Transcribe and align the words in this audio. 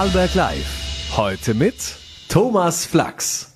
Vorarlberg 0.00 0.34
Live. 0.34 1.12
Heute 1.14 1.52
mit 1.52 1.74
Thomas 2.30 2.86
Flachs. 2.86 3.52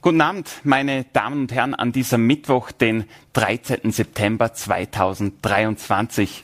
Guten 0.00 0.20
Abend, 0.20 0.50
meine 0.64 1.04
Damen 1.12 1.42
und 1.42 1.52
Herren, 1.52 1.76
an 1.76 1.92
diesem 1.92 2.26
Mittwoch, 2.26 2.72
den 2.72 3.04
13. 3.34 3.92
September 3.92 4.52
2023. 4.52 6.42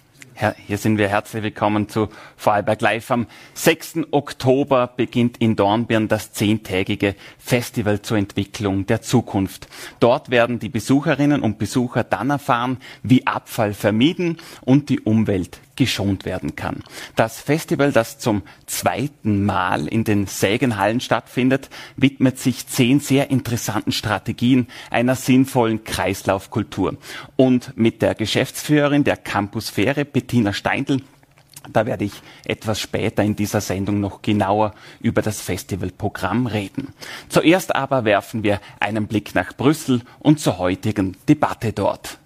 Hier 0.68 0.78
sind 0.78 0.96
wir 0.96 1.08
herzlich 1.08 1.42
willkommen 1.42 1.88
zu 1.88 2.08
Vorarlberg 2.36 2.80
Live. 2.80 3.10
Am 3.10 3.26
6. 3.54 4.12
Oktober 4.12 4.86
beginnt 4.86 5.38
in 5.38 5.56
Dornbirn 5.56 6.06
das 6.06 6.30
zehntägige 6.30 7.16
Festival 7.36 8.00
zur 8.02 8.18
Entwicklung 8.18 8.86
der 8.86 9.02
Zukunft. 9.02 9.66
Dort 9.98 10.30
werden 10.30 10.60
die 10.60 10.68
Besucherinnen 10.68 11.42
und 11.42 11.58
Besucher 11.58 12.04
dann 12.04 12.30
erfahren, 12.30 12.76
wie 13.02 13.26
Abfall 13.26 13.74
vermieden 13.74 14.36
und 14.60 14.88
die 14.88 15.00
Umwelt 15.00 15.58
geschont 15.78 16.24
werden 16.24 16.56
kann. 16.56 16.82
Das 17.16 17.40
Festival, 17.40 17.92
das 17.92 18.18
zum 18.18 18.42
zweiten 18.66 19.46
Mal 19.46 19.86
in 19.86 20.04
den 20.04 20.26
Sägenhallen 20.26 21.00
stattfindet, 21.00 21.70
widmet 21.96 22.38
sich 22.38 22.66
zehn 22.66 23.00
sehr 23.00 23.30
interessanten 23.30 23.92
Strategien 23.92 24.66
einer 24.90 25.14
sinnvollen 25.14 25.84
Kreislaufkultur. 25.84 26.98
Und 27.36 27.76
mit 27.76 28.02
der 28.02 28.14
Geschäftsführerin 28.14 29.04
der 29.04 29.16
Campusphäre, 29.16 30.04
Bettina 30.04 30.52
Steindl, 30.52 31.00
da 31.72 31.86
werde 31.86 32.04
ich 32.04 32.12
etwas 32.44 32.80
später 32.80 33.22
in 33.22 33.36
dieser 33.36 33.60
Sendung 33.60 34.00
noch 34.00 34.22
genauer 34.22 34.74
über 35.00 35.22
das 35.22 35.40
Festivalprogramm 35.40 36.46
reden. 36.46 36.92
Zuerst 37.28 37.74
aber 37.74 38.04
werfen 38.04 38.42
wir 38.42 38.60
einen 38.80 39.06
Blick 39.06 39.34
nach 39.34 39.52
Brüssel 39.56 40.02
und 40.18 40.40
zur 40.40 40.58
heutigen 40.58 41.16
Debatte 41.28 41.72
dort. 41.72 42.18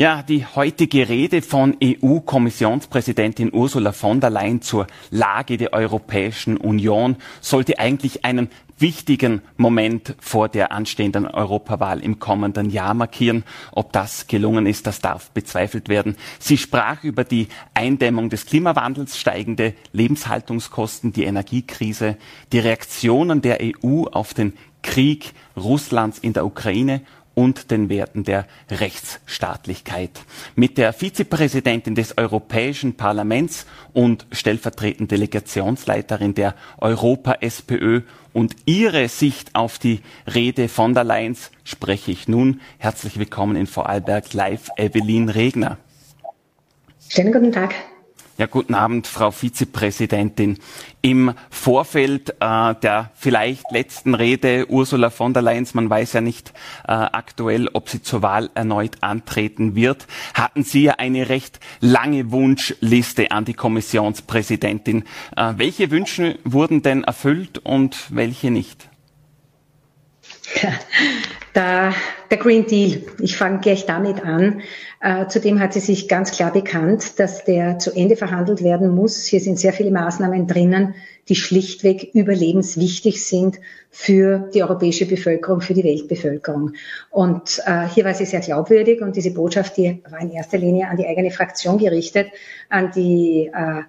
Ja, 0.00 0.22
die 0.22 0.46
heutige 0.46 1.10
Rede 1.10 1.42
von 1.42 1.76
EU-Kommissionspräsidentin 1.84 3.52
Ursula 3.52 3.92
von 3.92 4.18
der 4.18 4.30
Leyen 4.30 4.62
zur 4.62 4.86
Lage 5.10 5.58
der 5.58 5.74
Europäischen 5.74 6.56
Union 6.56 7.16
sollte 7.42 7.78
eigentlich 7.78 8.24
einen 8.24 8.48
wichtigen 8.78 9.42
Moment 9.58 10.14
vor 10.18 10.48
der 10.48 10.72
anstehenden 10.72 11.26
Europawahl 11.26 12.00
im 12.00 12.18
kommenden 12.18 12.70
Jahr 12.70 12.94
markieren. 12.94 13.44
Ob 13.72 13.92
das 13.92 14.26
gelungen 14.26 14.64
ist, 14.64 14.86
das 14.86 15.00
darf 15.00 15.32
bezweifelt 15.32 15.90
werden. 15.90 16.16
Sie 16.38 16.56
sprach 16.56 17.04
über 17.04 17.24
die 17.24 17.48
Eindämmung 17.74 18.30
des 18.30 18.46
Klimawandels, 18.46 19.18
steigende 19.18 19.74
Lebenshaltungskosten, 19.92 21.12
die 21.12 21.24
Energiekrise, 21.24 22.16
die 22.54 22.60
Reaktionen 22.60 23.42
der 23.42 23.58
EU 23.60 24.04
auf 24.04 24.32
den 24.32 24.54
Krieg 24.82 25.34
Russlands 25.58 26.18
in 26.18 26.32
der 26.32 26.46
Ukraine 26.46 27.02
und 27.40 27.70
den 27.70 27.88
Werten 27.88 28.22
der 28.22 28.44
Rechtsstaatlichkeit. 28.70 30.10
Mit 30.56 30.76
der 30.76 30.92
Vizepräsidentin 30.92 31.94
des 31.94 32.18
Europäischen 32.18 32.98
Parlaments 32.98 33.64
und 33.94 34.26
stellvertretende 34.30 35.16
Delegationsleiterin 35.16 36.34
der 36.34 36.54
Europa-SPÖ 36.76 38.02
und 38.34 38.56
ihre 38.66 39.08
Sicht 39.08 39.54
auf 39.54 39.78
die 39.78 40.00
Rede 40.26 40.68
von 40.68 40.92
der 40.92 41.04
Leyen 41.04 41.34
spreche 41.64 42.10
ich 42.10 42.28
nun. 42.28 42.60
Herzlich 42.76 43.18
willkommen 43.18 43.56
in 43.56 43.66
Vorarlberg 43.66 44.34
live, 44.34 44.68
Evelyn 44.76 45.30
Regner. 45.30 45.78
Schönen 47.08 47.32
guten 47.32 47.52
Tag. 47.52 47.74
Ja, 48.40 48.46
guten 48.46 48.74
Abend, 48.74 49.06
Frau 49.06 49.32
Vizepräsidentin. 49.32 50.56
Im 51.02 51.34
Vorfeld 51.50 52.30
äh, 52.40 52.74
der 52.74 53.10
vielleicht 53.14 53.70
letzten 53.70 54.14
Rede 54.14 54.64
Ursula 54.70 55.10
von 55.10 55.34
der 55.34 55.42
Leyen, 55.42 55.68
man 55.74 55.90
weiß 55.90 56.14
ja 56.14 56.22
nicht 56.22 56.54
äh, 56.88 56.92
aktuell, 56.92 57.68
ob 57.74 57.90
sie 57.90 58.00
zur 58.00 58.22
Wahl 58.22 58.48
erneut 58.54 59.02
antreten 59.02 59.74
wird, 59.74 60.06
hatten 60.32 60.64
Sie 60.64 60.84
ja 60.84 60.94
eine 60.94 61.28
recht 61.28 61.60
lange 61.80 62.32
Wunschliste 62.32 63.30
an 63.30 63.44
die 63.44 63.52
Kommissionspräsidentin. 63.52 65.04
Äh, 65.36 65.52
welche 65.58 65.90
Wünsche 65.90 66.38
wurden 66.42 66.80
denn 66.80 67.04
erfüllt 67.04 67.58
und 67.58 68.06
welche 68.08 68.50
nicht? 68.50 68.88
der, 71.54 71.92
der 72.30 72.38
Green 72.38 72.66
Deal, 72.66 73.02
ich 73.20 73.36
fange 73.36 73.60
gleich 73.60 73.86
damit 73.86 74.24
an. 74.24 74.62
Äh, 75.00 75.26
zudem 75.28 75.60
hat 75.60 75.72
sie 75.72 75.80
sich 75.80 76.08
ganz 76.08 76.30
klar 76.32 76.52
bekannt, 76.52 77.18
dass 77.18 77.44
der 77.44 77.78
zu 77.78 77.92
Ende 77.92 78.16
verhandelt 78.16 78.62
werden 78.62 78.94
muss. 78.94 79.26
Hier 79.26 79.40
sind 79.40 79.58
sehr 79.58 79.72
viele 79.72 79.90
Maßnahmen 79.90 80.46
drinnen, 80.46 80.94
die 81.28 81.36
schlichtweg 81.36 82.10
überlebenswichtig 82.14 83.24
sind 83.24 83.58
für 83.90 84.50
die 84.54 84.62
europäische 84.62 85.06
Bevölkerung, 85.06 85.60
für 85.60 85.74
die 85.74 85.84
Weltbevölkerung. 85.84 86.72
Und 87.10 87.62
äh, 87.66 87.86
hier 87.88 88.04
war 88.04 88.14
sie 88.14 88.26
sehr 88.26 88.40
glaubwürdig 88.40 89.00
und 89.00 89.16
diese 89.16 89.32
Botschaft, 89.32 89.76
die 89.76 90.02
war 90.08 90.20
in 90.20 90.30
erster 90.30 90.58
Linie 90.58 90.88
an 90.88 90.96
die 90.96 91.06
eigene 91.06 91.30
Fraktion 91.30 91.78
gerichtet, 91.78 92.28
an 92.68 92.90
die 92.92 93.50
äh, 93.52 93.82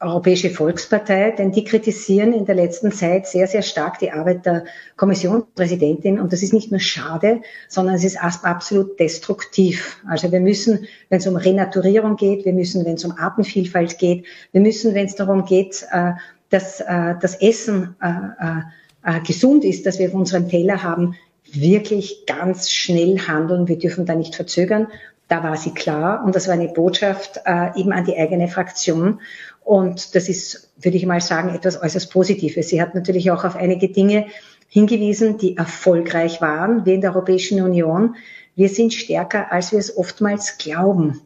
Europäische 0.00 0.50
Volkspartei, 0.50 1.32
denn 1.32 1.50
die 1.50 1.64
kritisieren 1.64 2.32
in 2.32 2.44
der 2.44 2.54
letzten 2.54 2.92
Zeit 2.92 3.26
sehr, 3.26 3.48
sehr 3.48 3.62
stark 3.62 3.98
die 3.98 4.12
Arbeit 4.12 4.46
der 4.46 4.64
Kommissionspräsidentin. 4.96 6.20
Und 6.20 6.32
das 6.32 6.44
ist 6.44 6.52
nicht 6.52 6.70
nur 6.70 6.78
schade, 6.78 7.42
sondern 7.68 7.96
es 7.96 8.04
ist 8.04 8.16
absolut 8.22 9.00
destruktiv. 9.00 10.00
Also 10.06 10.30
wir 10.30 10.38
müssen, 10.38 10.86
wenn 11.08 11.18
es 11.18 11.26
um 11.26 11.34
Renaturierung 11.34 12.14
geht, 12.14 12.44
wir 12.44 12.52
müssen, 12.52 12.84
wenn 12.84 12.94
es 12.94 13.04
um 13.04 13.18
Artenvielfalt 13.18 13.98
geht, 13.98 14.24
wir 14.52 14.60
müssen, 14.60 14.94
wenn 14.94 15.06
es 15.06 15.16
darum 15.16 15.44
geht, 15.44 15.84
äh, 15.90 16.12
dass 16.50 16.80
äh, 16.80 17.14
das 17.20 17.34
Essen 17.40 17.96
äh, 18.00 19.20
gesund 19.26 19.64
ist, 19.64 19.84
dass 19.84 19.98
wir 19.98 20.08
auf 20.08 20.14
unserem 20.14 20.48
Teller 20.48 20.84
haben, 20.84 21.16
wirklich 21.50 22.24
ganz 22.26 22.70
schnell 22.70 23.18
handeln. 23.18 23.66
Wir 23.66 23.78
dürfen 23.78 24.06
da 24.06 24.14
nicht 24.14 24.36
verzögern. 24.36 24.86
Da 25.28 25.42
war 25.42 25.56
sie 25.56 25.72
klar 25.72 26.24
und 26.24 26.34
das 26.34 26.48
war 26.48 26.54
eine 26.54 26.68
Botschaft 26.68 27.42
eben 27.76 27.92
an 27.92 28.04
die 28.04 28.16
eigene 28.16 28.48
Fraktion. 28.48 29.20
Und 29.62 30.14
das 30.14 30.30
ist, 30.30 30.70
würde 30.80 30.96
ich 30.96 31.04
mal 31.04 31.20
sagen, 31.20 31.54
etwas 31.54 31.80
äußerst 31.80 32.10
Positives. 32.10 32.70
Sie 32.70 32.80
hat 32.80 32.94
natürlich 32.94 33.30
auch 33.30 33.44
auf 33.44 33.54
einige 33.54 33.90
Dinge 33.90 34.26
hingewiesen, 34.68 35.36
die 35.36 35.56
erfolgreich 35.56 36.40
waren, 36.40 36.86
wie 36.86 36.94
in 36.94 37.02
der 37.02 37.14
Europäischen 37.14 37.60
Union. 37.60 38.16
Wir 38.56 38.70
sind 38.70 38.94
stärker, 38.94 39.52
als 39.52 39.72
wir 39.72 39.78
es 39.78 39.96
oftmals 39.96 40.56
glauben. 40.56 41.20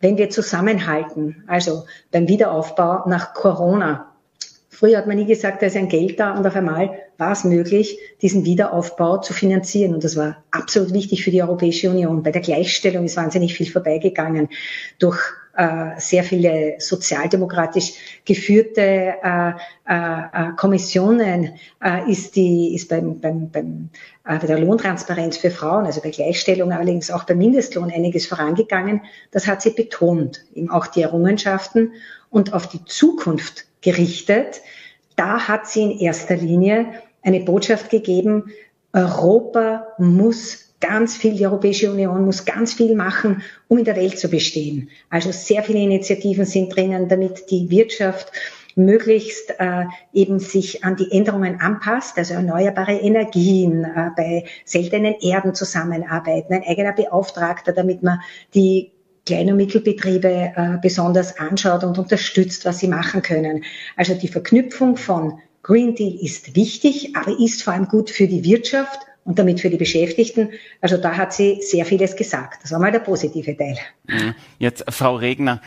Wenn 0.00 0.16
wir 0.16 0.30
zusammenhalten, 0.30 1.44
also 1.46 1.84
beim 2.10 2.26
Wiederaufbau 2.28 3.08
nach 3.08 3.34
Corona. 3.34 4.12
Früher 4.68 4.98
hat 4.98 5.06
man 5.06 5.16
nie 5.16 5.26
gesagt, 5.26 5.62
da 5.62 5.66
ist 5.66 5.76
ein 5.76 5.88
Geld 5.88 6.18
da 6.18 6.32
und 6.32 6.46
auf 6.46 6.56
einmal 6.56 6.90
war 7.22 7.32
es 7.32 7.44
möglich, 7.44 7.98
diesen 8.20 8.44
Wiederaufbau 8.44 9.18
zu 9.18 9.32
finanzieren. 9.32 9.94
Und 9.94 10.02
das 10.02 10.16
war 10.16 10.42
absolut 10.50 10.92
wichtig 10.92 11.22
für 11.22 11.30
die 11.30 11.42
Europäische 11.42 11.88
Union. 11.88 12.22
Bei 12.24 12.32
der 12.32 12.42
Gleichstellung 12.42 13.04
ist 13.04 13.16
wahnsinnig 13.16 13.54
viel 13.54 13.70
vorbeigegangen 13.70 14.48
durch 14.98 15.20
äh, 15.54 15.90
sehr 15.98 16.24
viele 16.24 16.76
sozialdemokratisch 16.78 17.92
geführte 18.24 19.14
äh, 19.22 19.50
äh, 19.86 20.20
äh, 20.32 20.52
Kommissionen 20.56 21.50
äh, 21.84 22.10
ist 22.10 22.36
die 22.36 22.74
ist 22.74 22.88
beim, 22.88 23.20
beim, 23.20 23.50
beim 23.50 23.90
bei 24.24 24.38
der 24.38 24.58
Lohntransparenz 24.58 25.36
für 25.36 25.50
Frauen, 25.50 25.84
also 25.84 26.00
bei 26.00 26.10
Gleichstellung 26.10 26.72
allerdings 26.72 27.10
auch 27.10 27.24
beim 27.24 27.38
Mindestlohn 27.38 27.90
einiges 27.90 28.26
vorangegangen. 28.26 29.02
Das 29.30 29.46
hat 29.46 29.62
sie 29.62 29.70
betont, 29.70 30.44
eben 30.54 30.70
auch 30.70 30.86
die 30.86 31.02
Errungenschaften 31.02 31.92
und 32.30 32.54
auf 32.54 32.68
die 32.68 32.84
Zukunft 32.84 33.66
gerichtet. 33.82 34.62
Da 35.16 35.48
hat 35.48 35.66
sie 35.68 35.82
in 35.82 35.98
erster 35.98 36.36
Linie 36.36 36.86
eine 37.22 37.40
Botschaft 37.40 37.90
gegeben, 37.90 38.50
Europa 38.92 39.86
muss 39.98 40.74
ganz 40.80 41.16
viel, 41.16 41.34
die 41.34 41.46
Europäische 41.46 41.90
Union 41.90 42.24
muss 42.24 42.44
ganz 42.44 42.74
viel 42.74 42.94
machen, 42.94 43.42
um 43.68 43.78
in 43.78 43.84
der 43.84 43.96
Welt 43.96 44.18
zu 44.18 44.28
bestehen. 44.28 44.90
Also 45.08 45.30
sehr 45.32 45.62
viele 45.62 45.78
Initiativen 45.78 46.44
sind 46.44 46.74
drinnen, 46.74 47.08
damit 47.08 47.50
die 47.50 47.70
Wirtschaft 47.70 48.32
möglichst 48.74 49.54
äh, 49.58 49.84
eben 50.12 50.38
sich 50.38 50.82
an 50.82 50.96
die 50.96 51.10
Änderungen 51.12 51.60
anpasst, 51.60 52.18
also 52.18 52.34
erneuerbare 52.34 52.94
Energien, 52.94 53.84
äh, 53.84 54.10
bei 54.16 54.44
seltenen 54.64 55.14
Erden 55.20 55.54
zusammenarbeiten, 55.54 56.54
ein 56.54 56.64
eigener 56.66 56.92
Beauftragter, 56.92 57.72
damit 57.72 58.02
man 58.02 58.20
die 58.54 58.92
Klein- 59.24 59.50
und 59.50 59.56
Mittelbetriebe 59.56 60.52
äh, 60.56 60.78
besonders 60.80 61.38
anschaut 61.38 61.84
und 61.84 61.98
unterstützt, 61.98 62.64
was 62.64 62.78
sie 62.78 62.88
machen 62.88 63.22
können. 63.22 63.62
Also 63.96 64.14
die 64.14 64.28
Verknüpfung 64.28 64.96
von 64.96 65.38
Green 65.62 65.94
Deal 65.94 66.14
ist 66.20 66.56
wichtig, 66.56 67.14
aber 67.16 67.38
ist 67.38 67.62
vor 67.62 67.72
allem 67.72 67.86
gut 67.86 68.10
für 68.10 68.26
die 68.26 68.44
Wirtschaft 68.44 69.00
und 69.24 69.38
damit 69.38 69.60
für 69.60 69.70
die 69.70 69.76
Beschäftigten. 69.76 70.50
Also 70.80 70.96
da 70.96 71.16
hat 71.16 71.32
sie 71.32 71.60
sehr 71.62 71.86
vieles 71.86 72.16
gesagt. 72.16 72.62
Das 72.62 72.72
war 72.72 72.80
mal 72.80 72.90
der 72.90 72.98
positive 72.98 73.56
Teil. 73.56 73.78
Mhm. 74.08 74.34
Jetzt, 74.58 74.84
Frau 74.88 75.14
Regner, 75.14 75.60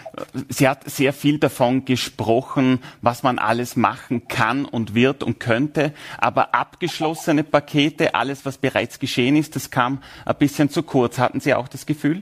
sie 0.50 0.68
hat 0.68 0.90
sehr 0.90 1.14
viel 1.14 1.40
davon 1.40 1.86
gesprochen, 1.86 2.80
was 3.02 3.24
man 3.24 3.40
alles 3.40 3.78
machen 3.78 4.28
kann 4.28 4.66
und 4.66 4.94
wird 4.94 5.24
und 5.24 5.40
könnte, 5.40 5.94
aber 6.18 6.54
abgeschlossene 6.54 7.44
Pakete, 7.44 8.16
alles, 8.16 8.46
was 8.46 8.58
bereits 8.58 9.00
geschehen 9.00 9.38
ist, 9.38 9.56
das 9.56 9.72
kam 9.72 10.04
ein 10.26 10.36
bisschen 10.36 10.70
zu 10.70 10.84
kurz. 10.84 11.18
Hatten 11.18 11.40
Sie 11.40 11.54
auch 11.54 11.70
das 11.70 11.86
Gefühl? 11.86 12.22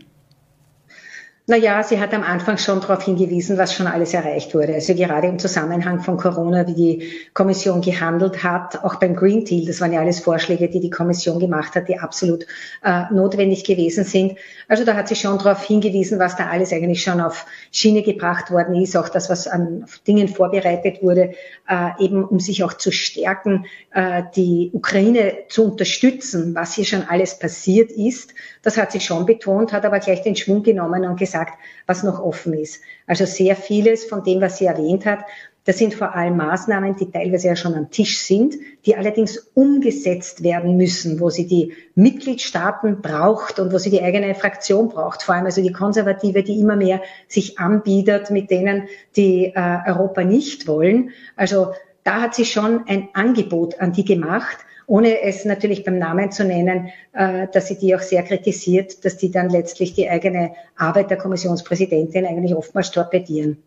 Naja, 1.45 1.83
sie 1.83 1.99
hat 1.99 2.13
am 2.13 2.23
Anfang 2.23 2.57
schon 2.57 2.79
darauf 2.79 3.03
hingewiesen, 3.03 3.57
was 3.57 3.73
schon 3.73 3.85
alles 3.85 4.13
erreicht 4.13 4.55
wurde. 4.55 4.75
Also 4.75 4.95
gerade 4.95 5.27
im 5.27 5.39
Zusammenhang 5.39 5.99
von 5.99 6.15
Corona, 6.15 6.65
wie 6.67 6.73
die 6.73 7.11
Kommission 7.33 7.81
gehandelt 7.81 8.45
hat, 8.45 8.81
auch 8.85 8.95
beim 8.95 9.13
Green 9.13 9.43
Deal, 9.43 9.65
das 9.65 9.81
waren 9.81 9.91
ja 9.91 9.99
alles 9.99 10.21
Vorschläge, 10.21 10.69
die 10.69 10.79
die 10.79 10.89
Kommission 10.89 11.39
gemacht 11.39 11.75
hat, 11.75 11.89
die 11.89 11.99
absolut 11.99 12.47
äh, 12.81 13.11
notwendig 13.11 13.65
gewesen 13.65 14.05
sind. 14.05 14.37
Also 14.69 14.85
da 14.85 14.95
hat 14.95 15.09
sie 15.09 15.17
schon 15.17 15.37
darauf 15.37 15.61
hingewiesen, 15.65 16.17
was 16.17 16.37
da 16.37 16.47
alles 16.47 16.71
eigentlich 16.71 17.03
schon 17.03 17.19
auf 17.19 17.45
Schiene 17.73 18.03
gebracht 18.03 18.49
worden 18.49 18.75
ist, 18.75 18.95
auch 18.95 19.09
das, 19.09 19.29
was 19.29 19.45
an 19.45 19.85
Dingen 20.07 20.29
vorbereitet 20.29 21.03
wurde, 21.03 21.33
äh, 21.67 21.89
eben 21.99 22.23
um 22.23 22.39
sich 22.39 22.63
auch 22.63 22.71
zu 22.71 22.93
stärken, 22.93 23.65
äh, 23.93 24.23
die 24.37 24.69
Ukraine 24.71 25.39
zu 25.49 25.65
unterstützen, 25.65 26.55
was 26.55 26.73
hier 26.73 26.85
schon 26.85 27.03
alles 27.03 27.37
passiert 27.37 27.91
ist. 27.91 28.33
Das 28.61 28.77
hat 28.77 28.93
sie 28.93 29.01
schon 29.01 29.25
betont, 29.25 29.73
hat 29.73 29.83
aber 29.83 29.99
gleich 29.99 30.21
den 30.21 30.37
Schwung 30.37 30.63
genommen 30.63 31.03
und 31.03 31.19
gesagt, 31.19 31.32
gesagt, 31.33 31.57
was 31.87 32.03
noch 32.03 32.19
offen 32.19 32.53
ist. 32.53 32.81
Also 33.07 33.25
sehr 33.25 33.55
vieles 33.55 34.05
von 34.05 34.23
dem, 34.23 34.41
was 34.41 34.57
sie 34.57 34.65
erwähnt 34.65 35.05
hat, 35.05 35.25
das 35.65 35.77
sind 35.77 35.93
vor 35.93 36.13
allem 36.13 36.35
Maßnahmen, 36.35 36.97
die 36.97 37.09
teilweise 37.09 37.47
ja 37.47 37.55
schon 37.55 37.73
am 37.75 37.89
Tisch 37.89 38.19
sind, 38.19 38.55
die 38.85 38.97
allerdings 38.97 39.37
umgesetzt 39.53 40.43
werden 40.43 40.75
müssen, 40.75 41.21
wo 41.21 41.29
sie 41.29 41.47
die 41.47 41.73
Mitgliedstaaten 41.95 43.01
braucht 43.01 43.59
und 43.59 43.71
wo 43.71 43.77
sie 43.77 43.89
die 43.89 44.01
eigene 44.01 44.35
Fraktion 44.35 44.89
braucht. 44.89 45.23
Vor 45.23 45.35
allem 45.35 45.45
also 45.45 45.61
die 45.61 45.71
Konservative, 45.71 46.43
die 46.43 46.59
immer 46.59 46.75
mehr 46.75 47.01
sich 47.29 47.59
anbietet 47.59 48.29
mit 48.29 48.51
denen, 48.51 48.89
die 49.15 49.53
äh, 49.55 49.77
Europa 49.87 50.25
nicht 50.25 50.67
wollen. 50.67 51.11
Also 51.37 51.71
da 52.03 52.23
hat 52.23 52.35
sie 52.35 52.45
schon 52.45 52.85
ein 52.87 53.07
Angebot 53.13 53.79
an 53.79 53.93
die 53.93 54.03
gemacht 54.03 54.57
ohne 54.85 55.21
es 55.21 55.45
natürlich 55.45 55.83
beim 55.83 55.97
Namen 55.97 56.31
zu 56.31 56.43
nennen, 56.43 56.89
äh, 57.13 57.47
dass 57.51 57.67
sie 57.67 57.77
die 57.77 57.95
auch 57.95 58.01
sehr 58.01 58.23
kritisiert, 58.23 59.05
dass 59.05 59.17
die 59.17 59.31
dann 59.31 59.49
letztlich 59.49 59.93
die 59.93 60.09
eigene 60.09 60.53
Arbeit 60.77 61.09
der 61.09 61.17
Kommissionspräsidentin 61.17 62.25
eigentlich 62.25 62.55
oftmals 62.55 62.91
torpedieren. 62.91 63.57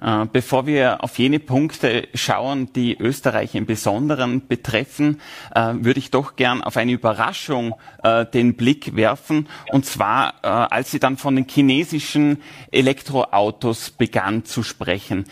Äh, 0.00 0.26
bevor 0.30 0.66
wir 0.66 1.02
auf 1.02 1.18
jene 1.18 1.40
Punkte 1.40 2.08
schauen, 2.14 2.70
die 2.74 2.98
Österreich 2.98 3.54
im 3.54 3.64
Besonderen 3.64 4.46
betreffen, 4.46 5.20
äh, 5.54 5.72
würde 5.74 5.98
ich 5.98 6.10
doch 6.10 6.36
gern 6.36 6.62
auf 6.62 6.76
eine 6.76 6.92
Überraschung 6.92 7.74
den 8.34 8.54
Blick 8.54 8.94
werfen. 8.94 9.48
Und 9.72 9.84
zwar, 9.84 10.44
als 10.44 10.92
sie 10.92 11.00
dann 11.00 11.16
von 11.16 11.34
den 11.34 11.48
chinesischen 11.48 12.40
Elektroautos 12.70 13.90
begann 13.90 14.44
zu 14.44 14.62
sprechen. 14.62 15.24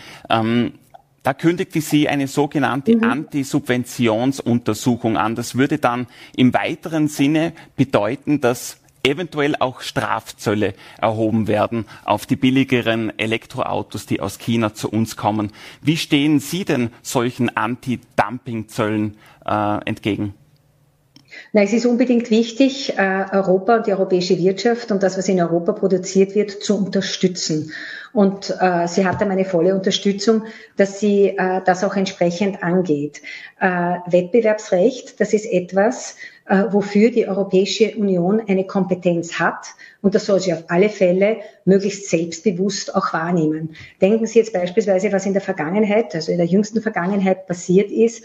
Da 1.25 1.35
kündigte 1.35 1.81
sie 1.81 2.09
eine 2.09 2.29
sogenannte 2.29 2.95
mhm. 2.97 3.03
Antisubventionsuntersuchung 3.03 5.17
an. 5.17 5.35
Das 5.35 5.57
würde 5.57 5.79
dann 5.79 6.07
im 6.37 6.55
weiteren 6.55 7.09
Sinne 7.09 7.55
bedeuten, 7.77 8.41
dass 8.43 8.77
eventuell 9.03 9.57
auch 9.59 9.81
Strafzölle 9.81 10.75
erhoben 11.01 11.49
werden 11.49 11.87
auf 12.05 12.27
die 12.27 12.37
billigeren 12.37 13.19
Elektroautos, 13.19 14.05
die 14.05 14.21
aus 14.21 14.39
China 14.39 14.75
zu 14.75 14.91
uns 14.91 15.17
kommen. 15.17 15.51
Wie 15.81 15.97
stehen 15.97 16.41
Sie 16.41 16.67
denn 16.67 16.91
solchen 17.03 17.57
Anti-Dumping-Zöllen 17.57 19.17
äh, 19.47 19.79
entgegen? 19.87 20.35
Na, 21.53 21.63
es 21.63 21.73
ist 21.73 21.87
unbedingt 21.87 22.31
wichtig, 22.31 22.99
äh, 22.99 23.25
Europa 23.33 23.77
und 23.77 23.87
die 23.87 23.93
europäische 23.93 24.37
Wirtschaft 24.39 24.93
und 24.93 25.03
das, 25.03 25.17
was 25.17 25.27
in 25.29 25.41
Europa 25.41 25.73
produziert 25.73 26.35
wird, 26.35 26.51
zu 26.51 26.77
unterstützen. 26.77 27.73
Und 28.15 28.57
äh, 28.61 28.87
sie 28.87 29.05
hat 29.05 29.21
da 29.21 29.27
meine 29.27 29.45
volle 29.45 29.75
Unterstützung, 29.75 30.45
dass 30.77 31.01
sie 31.01 31.37
äh, 31.37 31.61
das 31.65 31.83
auch 31.83 31.97
entsprechend 31.97 32.63
angeht. 32.63 33.21
Äh, 33.61 33.67
Wettbewerbsrecht, 34.07 35.21
das 35.21 35.33
ist 35.33 35.47
etwas, 35.47 36.15
äh, 36.47 36.65
wofür 36.71 37.11
die 37.11 37.27
Europäische 37.27 37.97
Union 37.97 38.41
eine 38.47 38.67
Kompetenz 38.67 39.41
hat. 39.41 39.67
Und 40.01 40.15
das 40.15 40.27
soll 40.27 40.39
sie 40.39 40.53
auf 40.53 40.63
alle 40.69 40.91
Fälle 40.91 41.39
möglichst 41.65 42.09
selbstbewusst 42.09 42.95
auch 42.95 43.13
wahrnehmen. 43.13 43.75
Denken 44.01 44.27
Sie 44.27 44.39
jetzt 44.39 44.53
beispielsweise, 44.53 45.11
was 45.11 45.27
in 45.27 45.33
der 45.33 45.43
Vergangenheit, 45.43 46.15
also 46.15 46.31
in 46.31 46.39
der 46.39 46.47
jüngsten 46.47 46.83
Vergangenheit 46.83 47.49
passiert 47.49 47.91
ist, 47.91 48.25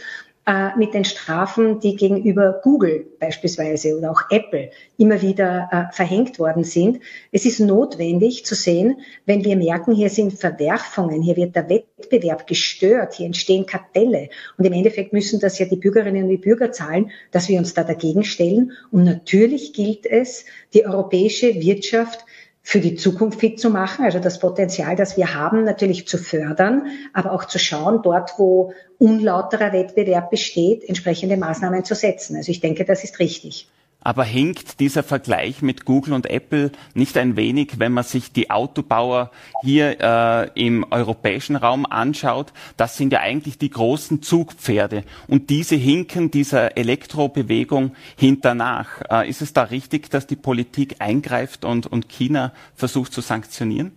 äh, 0.50 0.76
mit 0.78 0.96
den 0.96 1.06
Strafen, 1.06 1.80
die 1.80 1.96
gegenüber 1.96 2.60
Google 2.64 3.06
beispielsweise 3.20 3.96
oder 3.96 4.10
auch 4.10 4.24
Apple 4.32 4.72
immer 4.98 5.22
wieder 5.22 5.70
äh, 5.72 5.94
verhängt 5.94 6.40
worden 6.40 6.64
sind. 6.64 7.02
Es 7.32 7.46
ist 7.46 7.60
notwendig 7.60 8.48
zu 8.48 8.56
sehen, 8.56 8.98
wenn 9.28 9.46
wir 9.46 9.56
merken, 9.56 9.94
hier 9.94 10.10
sind 10.10 10.34
Verwerfungen, 10.34 11.22
hier 11.22 11.36
wird 11.36 11.56
der 11.56 11.70
Wettbewerb 11.70 12.48
gestört, 12.48 13.14
hier 13.14 13.28
entstehen 13.28 13.68
Kartelle 13.68 14.30
und 14.58 14.66
im 14.66 14.74
Endeffekt 14.74 15.14
müssen 15.14 15.40
das 15.40 15.60
ja 15.60 15.68
die 15.68 15.76
Bürgerinnen 15.76 16.24
und 16.24 16.30
die 16.30 16.38
Bürger 16.38 16.72
zahlen, 16.72 17.12
dass 17.30 17.48
wir 17.48 17.60
uns 17.60 17.76
da 17.76 17.84
dagegen 17.84 18.24
stellen. 18.24 18.72
Und 18.92 19.04
natürlich 19.04 19.74
gilt 19.74 20.08
es, 20.08 20.46
die 20.74 20.84
europäische 20.84 21.62
Wirtschaft 21.62 22.26
für 22.70 22.82
die 22.82 22.94
Zukunft 22.94 23.40
fit 23.40 23.60
zu 23.60 23.72
machen, 23.72 24.06
also 24.06 24.20
das 24.20 24.38
Potenzial, 24.38 24.96
das 24.96 25.18
wir 25.18 25.34
haben, 25.34 25.64
natürlich 25.64 26.08
zu 26.08 26.20
fördern, 26.20 26.86
aber 27.14 27.32
auch 27.32 27.46
zu 27.46 27.58
schauen, 27.58 28.04
dort, 28.04 28.34
wo 28.38 28.74
unlauterer 29.00 29.74
Wettbewerb 29.74 30.30
besteht, 30.30 30.88
entsprechende 30.88 31.36
Maßnahmen 31.36 31.84
zu 31.84 31.96
setzen. 31.96 32.36
Also 32.36 32.52
ich 32.52 32.60
denke, 32.60 32.86
das 32.86 33.04
ist 33.04 33.18
richtig. 33.18 33.68
Aber 34.02 34.24
hinkt 34.24 34.80
dieser 34.80 35.04
Vergleich 35.04 35.62
mit 35.62 35.84
Google 35.84 36.14
und 36.14 36.30
Apple 36.30 36.72
nicht 36.94 37.18
ein 37.18 37.36
wenig, 37.36 37.80
wenn 37.80 37.92
man 37.92 38.06
sich 38.06 38.32
die 38.32 38.50
Autobauer 38.50 39.30
hier 39.62 40.00
äh, 40.00 40.50
im 40.56 40.86
europäischen 40.90 41.58
Raum 41.58 41.86
anschaut? 41.86 42.54
Das 42.78 42.96
sind 42.96 43.12
ja 43.12 43.20
eigentlich 43.20 43.58
die 43.58 43.70
großen 43.70 44.22
Zugpferde 44.22 45.04
und 45.28 45.50
diese 45.50 45.76
hinken 45.76 46.32
dieser 46.32 46.78
Elektrobewegung 46.78 47.94
hinternach. 48.18 49.02
Äh, 49.12 49.30
ist 49.30 49.42
es 49.42 49.52
da 49.52 49.64
richtig, 49.64 50.10
dass 50.10 50.28
die 50.28 50.38
Politik 50.38 50.96
eingreift 51.00 51.66
und, 51.66 51.86
und 51.86 52.08
China 52.08 52.54
versucht 52.76 53.12
zu 53.12 53.20
sanktionieren? 53.20 53.92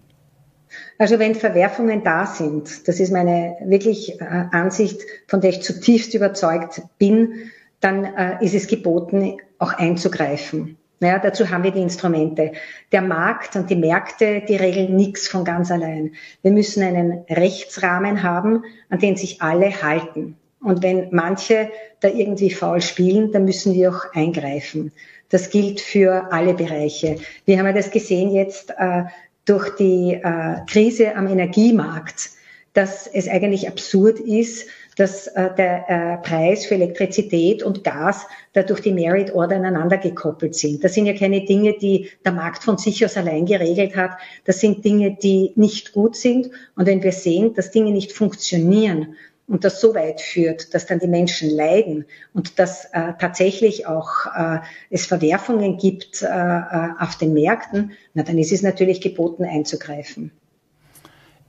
Also 0.99 1.19
wenn 1.19 1.34
Verwerfungen 1.34 2.02
da 2.02 2.26
sind, 2.26 2.88
das 2.88 2.99
ist 2.99 3.12
meine 3.12 3.56
wirklich 3.64 4.20
äh, 4.20 4.25
Ansicht, 4.25 5.00
von 5.28 5.40
der 5.40 5.50
ich 5.50 5.62
zutiefst 5.62 6.14
überzeugt 6.14 6.82
bin, 6.99 7.50
dann 7.82 8.05
äh, 8.05 8.43
ist 8.43 8.55
es 8.55 8.67
geboten, 8.67 9.37
auch 9.58 9.75
einzugreifen. 9.75 10.79
Naja, 11.00 11.19
dazu 11.19 11.50
haben 11.50 11.64
wir 11.64 11.73
die 11.73 11.82
Instrumente. 11.82 12.52
Der 12.93 13.02
Markt 13.02 13.56
und 13.56 13.69
die 13.69 13.76
Märkte, 13.76 14.40
die 14.49 14.55
regeln 14.55 14.94
nichts 14.94 15.26
von 15.26 15.44
ganz 15.44 15.70
allein. 15.73 16.14
Wir 16.43 16.52
müssen 16.52 16.82
einen 16.82 17.25
Rechtsrahmen 17.29 18.23
haben, 18.23 18.62
an 18.88 19.00
den 19.00 19.17
sich 19.17 19.43
alle 19.43 19.82
halten. 19.82 20.37
Und 20.61 20.84
wenn 20.84 21.08
manche 21.11 21.70
da 21.99 22.08
irgendwie 22.08 22.50
faul 22.50 22.81
spielen, 22.81 23.32
dann 23.32 23.44
müssen 23.44 23.75
wir 23.75 23.90
auch 23.90 24.14
eingreifen. 24.14 24.93
Das 25.28 25.50
gilt 25.50 25.81
für 25.81 26.32
alle 26.32 26.55
Bereiche. 26.55 27.17
Wir 27.46 27.58
haben 27.58 27.67
ja 27.67 27.73
das 27.73 27.90
gesehen 27.90 28.31
jetzt 28.31 28.70
äh, 28.78 29.02
durch 29.44 29.75
die 29.75 30.20
äh, 30.23 30.64
Krise 30.69 31.17
am 31.17 31.26
Energiemarkt, 31.26 32.31
dass 32.75 33.08
es 33.08 33.28
eigentlich 33.28 33.67
absurd 33.67 34.20
ist, 34.20 34.69
dass 34.96 35.26
äh, 35.28 35.54
der 35.54 35.88
äh, 35.88 36.16
Preis 36.18 36.66
für 36.66 36.74
Elektrizität 36.74 37.62
und 37.62 37.84
Gas 37.84 38.26
dadurch 38.52 38.80
die 38.80 38.92
Merit 38.92 39.34
Order 39.34 39.56
aneinander 39.56 39.98
gekoppelt 39.98 40.54
sind. 40.54 40.84
Das 40.84 40.94
sind 40.94 41.06
ja 41.06 41.14
keine 41.14 41.44
Dinge, 41.44 41.74
die 41.80 42.10
der 42.24 42.32
Markt 42.32 42.62
von 42.62 42.78
sich 42.78 43.04
aus 43.04 43.16
allein 43.16 43.46
geregelt 43.46 43.96
hat. 43.96 44.12
Das 44.44 44.61
sind 44.61 44.84
Dinge, 44.84 45.16
die 45.22 45.52
nicht 45.56 45.92
gut 45.92 46.16
sind. 46.16 46.50
Und 46.76 46.87
wenn 46.87 47.02
wir 47.02 47.12
sehen, 47.12 47.54
dass 47.54 47.70
Dinge 47.70 47.92
nicht 47.92 48.12
funktionieren, 48.12 49.16
und 49.49 49.64
das 49.64 49.80
so 49.80 49.94
weit 49.94 50.20
führt, 50.20 50.72
dass 50.72 50.87
dann 50.87 50.99
die 50.99 51.08
Menschen 51.08 51.50
leiden 51.50 52.06
und 52.32 52.58
dass 52.58 52.87
äh, 52.87 53.12
tatsächlich 53.18 53.87
auch 53.87 54.26
äh, 54.34 54.61
es 54.88 55.04
Verwerfungen 55.06 55.76
gibt 55.76 56.22
äh, 56.22 56.26
äh 56.26 56.88
auf 56.99 57.16
den 57.16 57.34
Märkten, 57.34 57.92
na 58.14 58.22
dann 58.22 58.38
ist 58.38 58.52
es 58.52 58.62
natürlich 58.62 59.00
geboten 59.00 59.44
einzugreifen. 59.44 60.30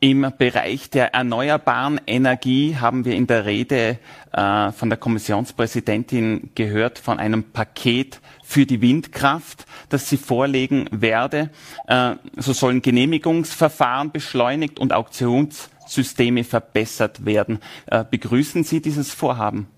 Im 0.03 0.33
Bereich 0.37 0.89
der 0.89 1.13
erneuerbaren 1.13 2.01
Energie 2.07 2.75
haben 2.75 3.05
wir 3.05 3.15
in 3.15 3.25
der 3.25 3.45
Rede 3.45 3.99
äh, 4.33 4.71
von 4.73 4.89
der 4.89 4.97
Kommissionspräsidentin 4.97 6.49
gehört 6.55 6.99
von 6.99 7.19
einem 7.19 7.45
Paket 7.45 8.19
für 8.43 8.65
die 8.65 8.81
Windkraft, 8.81 9.65
das 9.87 10.09
sie 10.09 10.17
vorlegen 10.17 10.89
werde. 10.91 11.51
Äh, 11.87 12.15
so 12.35 12.51
sollen 12.51 12.81
Genehmigungsverfahren 12.81 14.11
beschleunigt 14.11 14.77
und 14.77 14.91
Auktionssysteme 14.91 16.43
verbessert 16.43 17.23
werden. 17.25 17.59
Äh, 17.85 18.03
begrüßen 18.03 18.65
Sie 18.65 18.81
dieses 18.81 19.13
Vorhaben? 19.13 19.69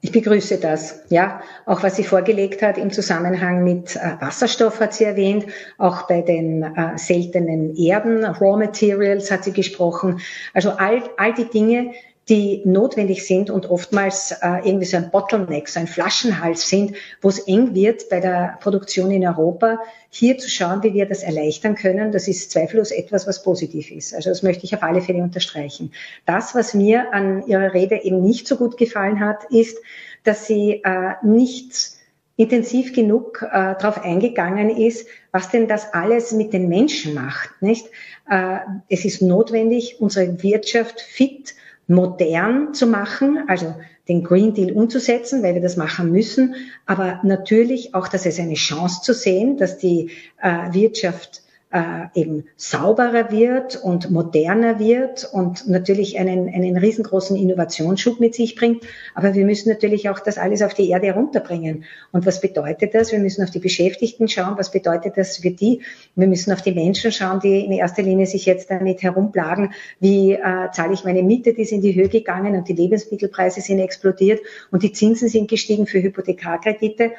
Ich 0.00 0.12
begrüße 0.12 0.58
das. 0.58 1.02
Ja, 1.08 1.40
auch 1.66 1.82
was 1.82 1.96
sie 1.96 2.04
vorgelegt 2.04 2.62
hat 2.62 2.78
im 2.78 2.92
Zusammenhang 2.92 3.64
mit 3.64 3.96
äh, 3.96 4.14
Wasserstoff 4.20 4.78
hat 4.78 4.94
sie 4.94 5.02
erwähnt, 5.02 5.46
auch 5.76 6.06
bei 6.06 6.22
den 6.22 6.62
äh, 6.62 6.96
seltenen 6.96 7.74
Erden, 7.74 8.24
Raw 8.24 8.56
Materials 8.56 9.28
hat 9.32 9.42
sie 9.42 9.52
gesprochen. 9.52 10.20
Also 10.54 10.70
all, 10.70 11.02
all 11.16 11.34
die 11.34 11.50
Dinge, 11.50 11.94
die 12.28 12.60
notwendig 12.64 13.26
sind 13.26 13.48
und 13.48 13.70
oftmals 13.70 14.32
äh, 14.32 14.58
irgendwie 14.64 14.84
so 14.84 14.98
ein 14.98 15.10
Bottleneck, 15.10 15.68
so 15.68 15.80
ein 15.80 15.86
Flaschenhals 15.86 16.68
sind, 16.68 16.94
wo 17.22 17.28
es 17.28 17.38
eng 17.38 17.74
wird 17.74 18.08
bei 18.10 18.20
der 18.20 18.58
Produktion 18.60 19.10
in 19.10 19.26
Europa. 19.26 19.78
Hier 20.10 20.36
zu 20.36 20.50
schauen, 20.50 20.82
wie 20.82 20.92
wir 20.92 21.06
das 21.06 21.22
erleichtern 21.22 21.74
können, 21.74 22.12
das 22.12 22.28
ist 22.28 22.50
zweifellos 22.50 22.90
etwas, 22.90 23.26
was 23.26 23.42
positiv 23.42 23.90
ist. 23.90 24.14
Also 24.14 24.28
das 24.28 24.42
möchte 24.42 24.64
ich 24.64 24.74
auf 24.74 24.82
alle 24.82 25.00
Fälle 25.00 25.22
unterstreichen. 25.22 25.92
Das, 26.26 26.54
was 26.54 26.74
mir 26.74 27.12
an 27.14 27.46
Ihrer 27.46 27.72
Rede 27.72 28.02
eben 28.02 28.22
nicht 28.22 28.46
so 28.46 28.56
gut 28.56 28.76
gefallen 28.76 29.20
hat, 29.20 29.44
ist, 29.50 29.78
dass 30.24 30.46
sie 30.46 30.82
äh, 30.84 31.14
nicht 31.22 31.92
intensiv 32.36 32.92
genug 32.94 33.42
äh, 33.42 33.50
darauf 33.50 34.04
eingegangen 34.04 34.70
ist, 34.70 35.08
was 35.32 35.50
denn 35.50 35.66
das 35.66 35.92
alles 35.92 36.32
mit 36.32 36.52
den 36.52 36.68
Menschen 36.68 37.14
macht. 37.14 37.50
Nicht? 37.60 37.86
Äh, 38.30 38.58
es 38.88 39.04
ist 39.04 39.22
notwendig, 39.22 40.00
unsere 40.00 40.42
Wirtschaft 40.42 41.00
fit, 41.00 41.54
modern 41.88 42.74
zu 42.74 42.86
machen, 42.86 43.44
also 43.48 43.74
den 44.08 44.22
Green 44.22 44.54
Deal 44.54 44.72
umzusetzen, 44.72 45.42
weil 45.42 45.54
wir 45.54 45.62
das 45.62 45.76
machen 45.76 46.12
müssen, 46.12 46.54
aber 46.86 47.20
natürlich 47.24 47.94
auch, 47.94 48.08
dass 48.08 48.26
es 48.26 48.38
eine 48.38 48.54
Chance 48.54 49.02
zu 49.02 49.12
sehen, 49.12 49.56
dass 49.56 49.78
die 49.78 50.10
äh, 50.40 50.72
Wirtschaft 50.72 51.42
äh, 51.70 52.06
eben 52.14 52.44
sauberer 52.56 53.30
wird 53.30 53.76
und 53.76 54.10
moderner 54.10 54.78
wird 54.78 55.28
und 55.30 55.68
natürlich 55.68 56.18
einen, 56.18 56.48
einen 56.48 56.76
riesengroßen 56.76 57.36
Innovationsschub 57.36 58.20
mit 58.20 58.34
sich 58.34 58.56
bringt. 58.56 58.84
Aber 59.14 59.34
wir 59.34 59.44
müssen 59.44 59.68
natürlich 59.68 60.08
auch 60.08 60.20
das 60.20 60.38
alles 60.38 60.62
auf 60.62 60.72
die 60.72 60.88
Erde 60.88 61.08
herunterbringen. 61.08 61.84
Und 62.10 62.24
was 62.24 62.40
bedeutet 62.40 62.94
das? 62.94 63.12
Wir 63.12 63.18
müssen 63.18 63.42
auf 63.42 63.50
die 63.50 63.58
Beschäftigten 63.58 64.28
schauen. 64.28 64.54
Was 64.56 64.70
bedeutet 64.70 65.18
das 65.18 65.38
für 65.38 65.50
die? 65.50 65.82
Wir 66.14 66.26
müssen 66.26 66.52
auf 66.52 66.62
die 66.62 66.72
Menschen 66.72 67.12
schauen, 67.12 67.40
die 67.40 67.64
in 67.64 67.72
erster 67.72 68.02
Linie 68.02 68.26
sich 68.26 68.46
jetzt 68.46 68.70
damit 68.70 69.02
herumplagen. 69.02 69.74
Wie 70.00 70.32
äh, 70.32 70.70
zahle 70.72 70.94
ich 70.94 71.04
meine 71.04 71.22
Miete? 71.22 71.52
Die 71.52 71.64
sind 71.64 71.78
in 71.78 71.82
die 71.82 71.94
Höhe 71.94 72.08
gegangen 72.08 72.56
und 72.56 72.68
die 72.68 72.72
Lebensmittelpreise 72.74 73.60
sind 73.60 73.78
explodiert 73.78 74.40
und 74.70 74.82
die 74.82 74.92
Zinsen 74.92 75.28
sind 75.28 75.48
gestiegen 75.48 75.86
für 75.86 76.02
Hypothekarkredite. 76.02 77.12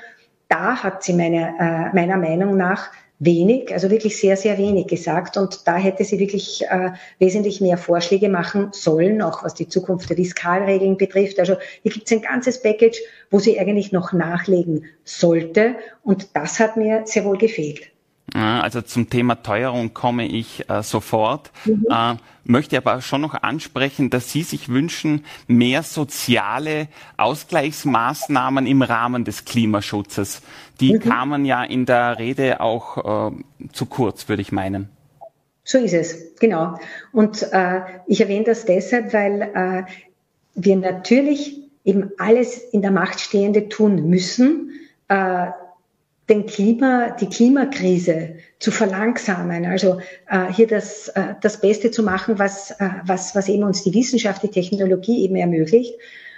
Da 0.48 0.77
hat 0.84 1.03
sie 1.03 1.13
meine, 1.13 1.53
äh, 1.60 1.96
meiner 1.96 2.18
Meinung 2.18 2.58
nach 2.58 2.91
wenig, 3.19 3.73
also 3.73 3.91
wirklich 3.91 4.17
sehr, 4.17 4.38
sehr 4.38 4.57
wenig 4.57 4.88
gesagt. 4.88 5.38
Und 5.38 5.67
da 5.67 5.75
hätte 5.75 6.03
sie 6.05 6.19
wirklich 6.19 6.63
äh, 6.69 6.91
wesentlich 7.19 7.61
mehr 7.61 7.77
Vorschläge 7.77 8.29
machen 8.29 8.69
sollen, 8.71 9.21
auch 9.21 9.43
was 9.43 9.53
die 9.53 9.67
Zukunft 9.67 10.09
der 10.09 10.17
Fiskalregeln 10.17 10.97
betrifft. 10.97 11.39
Also 11.39 11.57
hier 11.83 11.91
gibt 11.91 12.05
es 12.05 12.11
ein 12.13 12.21
ganzes 12.21 12.61
Package, 12.61 12.99
wo 13.29 13.39
sie 13.39 13.59
eigentlich 13.59 13.91
noch 13.91 14.13
nachlegen 14.13 14.85
sollte. 15.03 15.75
Und 16.03 16.35
das 16.35 16.59
hat 16.59 16.77
mir 16.77 17.01
sehr 17.05 17.25
wohl 17.25 17.38
gefehlt. 17.38 17.91
Also 18.38 18.81
zum 18.81 19.09
Thema 19.09 19.41
Teuerung 19.41 19.93
komme 19.93 20.27
ich 20.27 20.69
äh, 20.69 20.83
sofort. 20.83 21.51
Mhm. 21.65 21.86
Äh, 21.89 22.15
möchte 22.43 22.77
aber 22.77 23.01
schon 23.01 23.21
noch 23.21 23.36
ansprechen, 23.36 24.09
dass 24.09 24.31
Sie 24.31 24.43
sich 24.43 24.69
wünschen, 24.69 25.25
mehr 25.48 25.83
soziale 25.83 26.88
Ausgleichsmaßnahmen 27.17 28.65
im 28.65 28.81
Rahmen 28.81 29.24
des 29.24 29.45
Klimaschutzes. 29.45 30.41
Die 30.79 30.93
mhm. 30.93 31.00
kamen 31.00 31.45
ja 31.45 31.63
in 31.63 31.86
der 31.86 32.19
Rede 32.19 32.59
auch 32.62 33.31
äh, 33.31 33.67
zu 33.71 33.86
kurz, 33.86 34.27
würde 34.29 34.41
ich 34.41 34.51
meinen. 34.51 34.89
So 35.63 35.77
ist 35.77 35.93
es, 35.93 36.36
genau. 36.39 36.79
Und 37.12 37.43
äh, 37.51 37.81
ich 38.07 38.21
erwähne 38.21 38.45
das 38.45 38.65
deshalb, 38.65 39.13
weil 39.13 39.41
äh, 39.53 39.83
wir 40.55 40.75
natürlich 40.75 41.59
eben 41.86 42.12
alles 42.17 42.57
in 42.57 42.81
der 42.81 42.91
Macht 42.91 43.19
Stehende 43.19 43.69
tun 43.69 44.09
müssen, 44.09 44.71
äh, 45.07 45.48
den 46.29 46.45
Klima, 46.45 47.15
die 47.19 47.27
Klimakrise 47.27 48.36
zu 48.59 48.71
verlangsamen, 48.71 49.65
also 49.65 50.00
äh, 50.29 50.51
hier 50.53 50.67
das, 50.67 51.09
äh, 51.09 51.33
das 51.41 51.59
Beste 51.59 51.91
zu 51.91 52.03
machen, 52.03 52.38
was, 52.38 52.71
äh, 52.71 52.89
was, 53.05 53.36
was 53.36 53.50
eben 53.50 53.63
uns 53.63 53.83
die 53.83 53.93
Wissenschaft, 53.93 54.43
die 54.43 54.50
Technologie 54.50 55.24
eben 55.24 55.36
ermöglicht. 55.36 55.95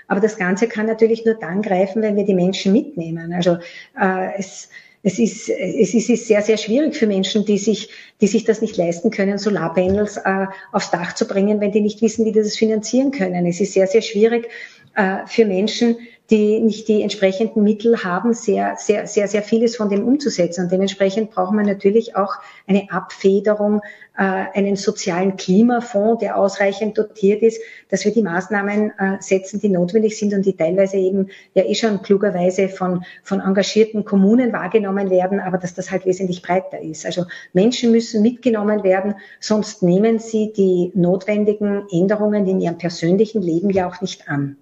Aber 0.08 0.20
das 0.20 0.38
Ganze 0.38 0.68
kann 0.68 0.88
natürlich 0.88 1.26
nur 1.26 1.36
dann 1.36 1.62
greifen, 1.62 2.02
wenn 2.02 2.16
wir 2.16 2.26
die 2.26 2.34
Menschen 2.34 2.74
mitnehmen. 2.74 3.34
Also 3.34 3.58
äh, 4.00 4.38
es, 4.38 4.70
es 5.04 5.20
ist, 5.20 5.50
es 5.50 5.94
ist 5.94 6.28
sehr, 6.28 6.42
sehr 6.42 6.58
schwierig 6.58 6.96
für 6.96 7.08
Menschen, 7.08 7.46
die 7.46 7.58
sich, 7.58 7.90
die 8.22 8.28
sich 8.28 8.44
das 8.44 8.62
nicht 8.62 8.78
leisten 8.78 9.10
können, 9.10 9.38
Solarpanels 9.38 10.18
äh, 10.18 10.46
aufs 10.72 10.92
Dach 10.92 11.16
zu 11.16 11.28
bringen, 11.28 11.60
wenn 11.60 11.72
die 11.72 11.82
nicht 11.82 12.02
wissen, 12.02 12.26
wie 12.26 12.32
die 12.32 12.40
das 12.40 12.56
finanzieren 12.56 13.12
können. 13.12 13.46
Es 13.46 13.60
ist 13.60 13.74
sehr, 13.74 13.88
sehr 13.88 14.02
schwierig 14.02 14.50
äh, 14.96 15.26
für 15.26 15.46
Menschen, 15.46 15.98
die 16.32 16.62
nicht 16.62 16.88
die 16.88 17.02
entsprechenden 17.02 17.62
Mittel 17.64 18.06
haben, 18.06 18.34
sehr, 18.34 18.76
sehr, 18.78 19.06
sehr, 19.06 19.28
sehr 19.28 19.44
vieles 19.44 19.76
von 19.76 19.90
dem 19.90 20.08
umzusetzen. 20.08 20.64
Und 20.64 20.72
dementsprechend 20.72 21.32
braucht 21.32 21.54
man 21.54 21.66
natürlich 21.66 22.16
auch 22.16 22.36
eine 22.68 22.90
Abfederung, 22.90 23.82
äh, 24.18 24.24
einen 24.24 24.78
sozialen 24.78 25.36
Klimafonds, 25.36 26.22
der 26.22 26.38
ausreichend 26.38 26.98
dotiert 26.98 27.42
ist, 27.44 27.62
dass 27.90 28.06
wir 28.06 28.14
die 28.14 28.24
Maßnahmen 28.24 28.92
äh, 28.98 29.18
setzen, 29.20 29.60
die 29.60 29.68
notwendig 29.68 30.18
sind 30.18 30.34
und 30.34 30.46
die 30.46 30.56
teilweise 30.56 30.96
eben 30.96 31.28
ja 31.54 31.66
eh 31.66 31.76
schon 31.76 32.02
klugerweise 32.02 32.70
von, 32.70 33.04
von 33.24 33.42
engagierten 33.42 34.06
Kommunen 34.06 34.54
wahrgenommen 34.54 35.10
werden, 35.10 35.42
aber 35.42 35.58
dass 35.58 35.74
das 35.74 35.92
halt 35.92 36.06
wesentlich 36.06 36.42
breiter 36.42 36.80
ist. 36.80 37.06
Also 37.06 37.26
Menschen 37.52 37.92
müssen 37.92 38.22
mitgenommen 38.22 38.86
werden, 38.86 39.16
sonst 39.42 39.84
nehmen 39.84 40.20
sie 40.20 40.54
die 40.54 40.94
notwendigen 40.96 41.88
Änderungen 41.92 42.48
in 42.48 42.62
ihrem 42.62 42.78
persönlichen 42.78 43.42
Leben 43.42 43.70
ja 43.70 43.90
auch 43.90 44.00
nicht 44.00 44.30
an. 44.30 44.56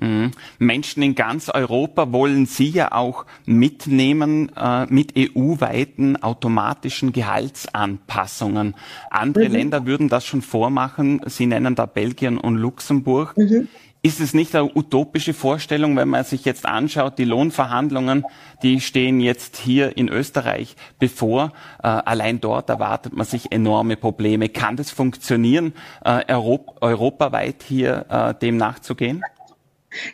Mhm. 0.00 0.32
Menschen 0.58 1.02
in 1.02 1.14
ganz 1.14 1.48
Europa 1.48 2.12
wollen 2.12 2.46
Sie 2.46 2.68
ja 2.68 2.92
auch 2.92 3.26
mitnehmen 3.46 4.50
äh, 4.56 4.86
mit 4.86 5.14
EU-weiten 5.16 6.22
automatischen 6.22 7.12
Gehaltsanpassungen. 7.12 8.74
Andere 9.10 9.48
mhm. 9.48 9.52
Länder 9.52 9.86
würden 9.86 10.08
das 10.08 10.24
schon 10.24 10.42
vormachen. 10.42 11.20
Sie 11.26 11.46
nennen 11.46 11.74
da 11.74 11.86
Belgien 11.86 12.38
und 12.38 12.56
Luxemburg. 12.56 13.36
Mhm. 13.36 13.68
Ist 14.04 14.20
es 14.20 14.34
nicht 14.34 14.54
eine 14.54 14.70
utopische 14.70 15.32
Vorstellung, 15.32 15.96
wenn 15.96 16.10
man 16.10 16.24
sich 16.24 16.44
jetzt 16.44 16.66
anschaut, 16.66 17.16
die 17.16 17.24
Lohnverhandlungen, 17.24 18.26
die 18.62 18.82
stehen 18.82 19.18
jetzt 19.18 19.56
hier 19.56 19.96
in 19.96 20.10
Österreich 20.10 20.76
bevor. 20.98 21.54
Äh, 21.82 21.86
allein 21.86 22.38
dort 22.38 22.68
erwartet 22.68 23.14
man 23.14 23.24
sich 23.24 23.50
enorme 23.50 23.96
Probleme. 23.96 24.50
Kann 24.50 24.76
das 24.76 24.90
funktionieren, 24.90 25.72
äh, 26.04 26.22
Europ 26.34 26.82
europaweit 26.82 27.64
hier 27.66 28.04
äh, 28.10 28.34
dem 28.34 28.58
nachzugehen? 28.58 29.22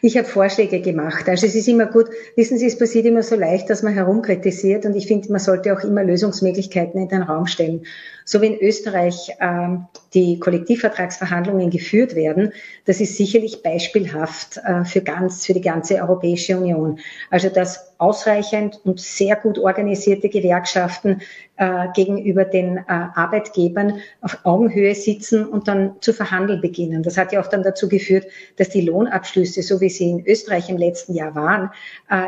Ich 0.03 0.17
habe 0.17 0.27
Vorschläge 0.27 0.81
gemacht. 0.81 1.29
Also 1.29 1.47
es 1.47 1.55
ist 1.55 1.69
immer 1.69 1.87
gut, 1.87 2.07
wissen 2.37 2.59
Sie, 2.59 2.67
es 2.67 2.79
passiert 2.79 3.07
immer 3.07 3.23
so 3.23 3.37
leicht, 3.37 3.71
dass 3.71 3.83
man 3.83 3.95
herumkritisiert 3.95 4.87
und 4.87 4.97
ich 4.97 5.07
finde, 5.07 5.31
man 5.31 5.41
sollte 5.41 5.73
auch 5.73 5.85
immer 5.85 6.05
Lösungsmöglichkeiten 6.05 7.01
in 7.01 7.09
den 7.09 7.23
Raum 7.23 7.47
stellen. 7.47 7.87
So 8.25 8.41
wie 8.43 8.47
in 8.47 8.61
Österreich 8.61 9.33
ähm, 9.41 9.87
die 10.14 10.40
Kollektivvertragsverhandlungen 10.40 11.71
geführt 11.71 12.14
werden, 12.14 12.52
das 12.85 13.00
ist 13.00 13.17
sicherlich 13.17 13.62
beispielhaft 13.62 14.57
äh, 14.57 14.85
für 14.85 15.02
ganz, 15.02 15.47
für 15.47 15.55
die 15.55 15.61
ganze 15.61 15.97
Europäische 15.97 16.57
Union. 16.57 16.99
Also 17.31 17.49
dass 17.49 17.95
ausreichend 17.99 18.81
und 18.85 18.99
sehr 18.99 19.37
gut 19.37 19.59
organisierte 19.59 20.29
Gewerkschaften 20.29 21.21
äh, 21.57 21.88
gegenüber 21.95 22.45
den 22.47 22.79
äh, 22.79 22.83
Arbeitgebern 22.88 24.00
auf 24.23 24.38
Augenhöhe 24.45 24.95
sitzen 24.95 25.47
und 25.47 25.69
dann 25.69 25.97
zu 26.00 26.12
verhandeln 26.14 26.61
beginnen. 26.61 27.02
Das 27.02 27.19
hat 27.19 27.33
ja 27.33 27.40
auch 27.40 27.47
dann 27.47 27.62
dazu 27.62 27.88
geführt, 27.88 28.26
dass 28.57 28.71
die 28.71 28.81
Lohnabschlüsse, 28.81 29.62
so 29.62 29.81
wie 29.81 29.90
sie 29.90 30.11
in 30.11 30.26
Österreich 30.26 30.71
im 30.71 30.79
letzten 30.79 31.14
Jahr 31.14 31.35
waren, 31.35 31.71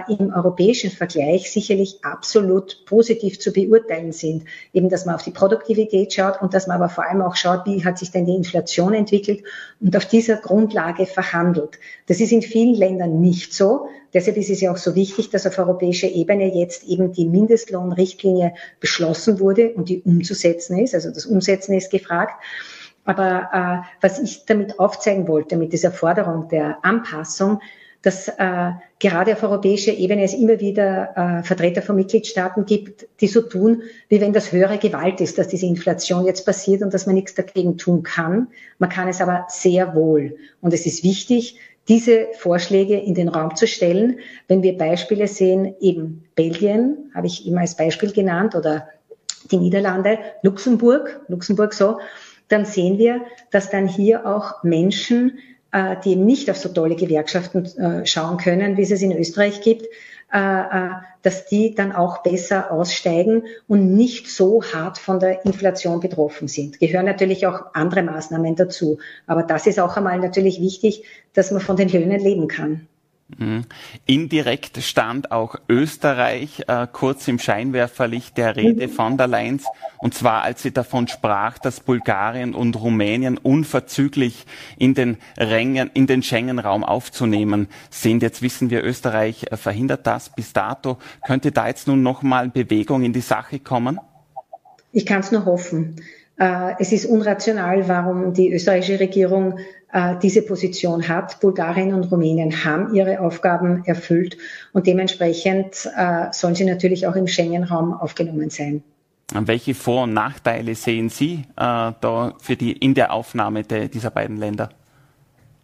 im 0.09 0.33
europäischen 0.33 0.91
Vergleich 0.91 1.51
sicherlich 1.51 2.01
absolut 2.03 2.85
positiv 2.85 3.41
zu 3.41 3.53
beurteilen 3.53 4.13
sind. 4.13 4.45
Eben, 4.73 4.91
dass 4.91 5.07
man 5.07 5.15
auf 5.15 5.23
die 5.23 5.31
Produktivität 5.31 6.13
schaut 6.13 6.43
und 6.43 6.53
dass 6.53 6.67
man 6.67 6.77
aber 6.77 6.91
vor 6.91 7.09
allem 7.09 7.23
auch 7.23 7.37
schaut, 7.37 7.65
wie 7.65 7.72
hat 7.81 7.99
sich 7.99 8.11
denn 8.11 8.27
die 8.27 8.35
Inflation 8.35 8.95
entwickelt 8.95 9.43
und 9.81 9.97
auf 9.97 10.07
dieser 10.07 10.37
Grundlage 10.37 11.07
verhandelt. 11.07 11.79
Das 12.07 12.21
ist 12.21 12.33
in 12.33 12.43
vielen 12.43 12.75
Ländern 12.75 13.21
nicht 13.21 13.55
so. 13.55 13.87
Deshalb 14.15 14.37
ist 14.37 14.51
es 14.51 14.61
ja 14.61 14.73
auch 14.73 14.77
so 14.77 14.95
wichtig, 14.95 15.31
dass 15.31 15.47
auf 15.47 15.59
europäischer 15.59 16.09
Ebene 16.09 16.55
jetzt 16.55 16.85
eben 16.85 17.13
die 17.13 17.25
Mindestlohnrichtlinie 17.25 18.55
beschlossen 18.81 19.41
wurde 19.41 19.73
und 19.75 19.89
die 19.89 20.03
umzusetzen 20.03 20.79
ist. 20.79 20.95
Also 20.95 21.11
das 21.11 21.27
Umsetzen 21.27 21.75
ist 21.75 21.91
gefragt. 21.91 22.35
Aber 23.05 23.49
äh, 23.53 23.89
was 24.01 24.19
ich 24.21 24.45
damit 24.45 24.79
aufzeigen 24.79 25.27
wollte, 25.27 25.57
mit 25.57 25.73
dieser 25.73 25.91
Forderung 25.91 26.49
der 26.49 26.79
Anpassung, 26.83 27.61
dass 28.03 28.29
äh, 28.29 28.73
gerade 28.99 29.33
auf 29.33 29.43
europäischer 29.43 29.93
Ebene 29.93 30.25
es 30.25 30.35
immer 30.35 30.59
wieder 30.61 31.17
äh, 31.17 31.43
Vertreter 31.45 31.83
von 31.83 31.97
Mitgliedstaaten 31.97 32.67
gibt, 32.67 33.07
die 33.21 33.29
so 33.29 33.43
tun, 33.43 33.83
wie 34.09 34.21
wenn 34.21 34.33
das 34.33 34.53
höhere 34.53 34.79
Gewalt 34.79 35.21
ist, 35.21 35.39
dass 35.39 35.49
diese 35.49 35.67
Inflation 35.67 36.27
jetzt 36.27 36.45
passiert 36.45 36.83
und 36.83 36.93
dass 36.93 37.07
man 37.07 37.15
nichts 37.15 37.35
dagegen 37.35 37.79
tun 37.79 38.03
kann. 38.03 38.49
Man 38.79 38.91
kann 38.91 39.09
es 39.09 39.21
aber 39.21 39.47
sehr 39.49 39.95
wohl. 39.95 40.37
Und 40.61 40.75
es 40.75 40.85
ist 40.85 41.05
wichtig, 41.05 41.59
diese 41.89 42.29
Vorschläge 42.39 42.99
in 42.99 43.15
den 43.15 43.29
Raum 43.29 43.55
zu 43.57 43.67
stellen. 43.67 44.19
Wenn 44.49 44.63
wir 44.63 44.77
Beispiele 44.77 45.29
sehen, 45.29 45.75
eben 45.81 46.25
Belgien, 46.35 47.11
habe 47.15 47.27
ich 47.29 47.47
immer 47.47 47.61
als 47.61 47.77
Beispiel 47.77 48.13
genannt, 48.13 48.55
oder 48.55 48.89
die 49.51 49.57
Niederlande, 49.57 50.19
Luxemburg, 50.43 51.21
Luxemburg 51.29 51.75
so, 51.75 51.99
dann 52.49 52.65
sehen 52.65 52.99
wir, 52.99 53.23
dass 53.51 53.71
dann 53.71 53.89
hier 53.89 54.27
auch 54.27 54.63
Menschen, 54.63 55.39
die 56.05 56.13
eben 56.13 56.27
nicht 56.27 56.51
auf 56.51 56.59
so 56.59 56.69
tolle 56.69 56.97
Gewerkschaften 56.97 57.65
äh, 57.79 58.07
schauen 58.07 58.37
können, 58.37 58.77
wie 58.77 58.83
es 58.83 58.91
es 58.91 59.01
in 59.03 59.17
Österreich 59.17 59.63
gibt, 59.63 59.87
äh, 60.33 60.91
dass 61.23 61.47
die 61.47 61.75
dann 61.75 61.93
auch 61.93 62.23
besser 62.23 62.71
aussteigen 62.71 63.45
und 63.69 63.95
nicht 63.95 64.29
so 64.29 64.63
hart 64.63 64.99
von 64.99 65.21
der 65.21 65.45
Inflation 65.45 66.01
betroffen 66.01 66.49
sind. 66.49 66.81
Gehören 66.81 67.07
natürlich 67.07 67.47
auch 67.47 67.75
andere 67.75 68.03
Maßnahmen 68.03 68.57
dazu. 68.57 68.99
Aber 69.27 69.43
das 69.43 69.67
ist 69.67 69.79
auch 69.79 69.97
einmal 69.97 70.19
natürlich 70.19 70.61
wichtig, 70.61 71.05
dass 71.35 71.51
man 71.51 71.61
von 71.61 71.77
den 71.77 71.89
Löhnen 71.89 72.21
leben 72.21 72.49
kann. 72.49 72.89
Mhm. 73.39 73.65
Indirekt 74.07 74.83
stand 74.83 75.33
auch 75.33 75.57
Österreich 75.69 76.65
äh, 76.67 76.87
kurz 76.91 77.29
im 77.29 77.39
Scheinwerferlicht 77.39 78.37
der 78.37 78.57
Rede 78.57 78.89
mhm. 78.89 78.93
von 78.93 79.17
der 79.17 79.27
Leyen, 79.27 79.61
und 79.99 80.15
zwar 80.15 80.43
als 80.43 80.63
sie 80.63 80.73
davon 80.73 81.09
sprach, 81.09 81.59
dass 81.59 81.81
Bulgarien 81.81 82.55
und 82.55 82.77
Rumänien 82.77 83.39
unverzüglich 83.39 84.47
in 84.77 84.95
den 84.95 85.17
Rängen, 85.37 85.91
in 85.95 86.07
den 86.07 86.23
Schengen-Raum 86.23 86.85
aufzunehmen 86.85 87.69
sind. 87.91 88.23
Jetzt 88.23 88.43
wissen 88.43 88.71
wir, 88.71 88.85
Österreich 88.85 89.47
äh, 89.51 89.57
verhindert 89.57 90.07
das 90.07 90.31
bis 90.31 90.53
dato. 90.53 90.99
Könnte 91.27 91.53
da 91.53 91.69
jetzt 91.69 91.87
nun 91.89 92.03
nochmal 92.03 92.49
Bewegung 92.49 93.03
in 93.03 93.13
die 93.13 93.21
Sache 93.21 93.59
kommen? 93.59 93.99
Ich 94.93 95.07
kann 95.07 95.21
es 95.21 95.33
nur 95.33 95.47
hoffen. 95.47 95.97
Äh, 96.39 96.75
es 96.79 96.93
ist 96.93 97.07
unrational, 97.07 97.89
warum 97.89 98.33
die 98.33 98.53
österreichische 98.53 98.99
Regierung 99.01 99.59
äh, 99.93 100.17
diese 100.23 100.43
Position 100.43 101.09
hat. 101.09 101.41
Bulgarien 101.41 101.93
und 101.93 102.11
Rumänien 102.11 102.65
haben 102.65 102.95
ihre 102.95 103.21
Aufgaben 103.21 103.85
erfüllt 103.85 104.39
und 104.73 104.87
dementsprechend 104.87 105.91
äh, 105.97 106.27
sollen 106.33 106.55
sie 106.55 106.65
natürlich 106.65 107.07
auch 107.07 107.17
im 107.17 107.27
Schengen-Raum 107.27 107.93
aufgenommen 107.93 108.51
sein. 108.51 108.83
Welche 109.35 109.75
Vor- 109.75 110.03
und 110.03 110.13
Nachteile 110.13 110.75
sehen 110.75 111.09
Sie 111.09 111.45
da 111.57 112.35
für 112.39 112.55
die 112.55 112.73
in 112.73 112.93
der 112.93 113.15
Aufnahme 113.15 113.63
dieser 113.63 114.11
beiden 114.11 114.37
Länder? 114.37 114.69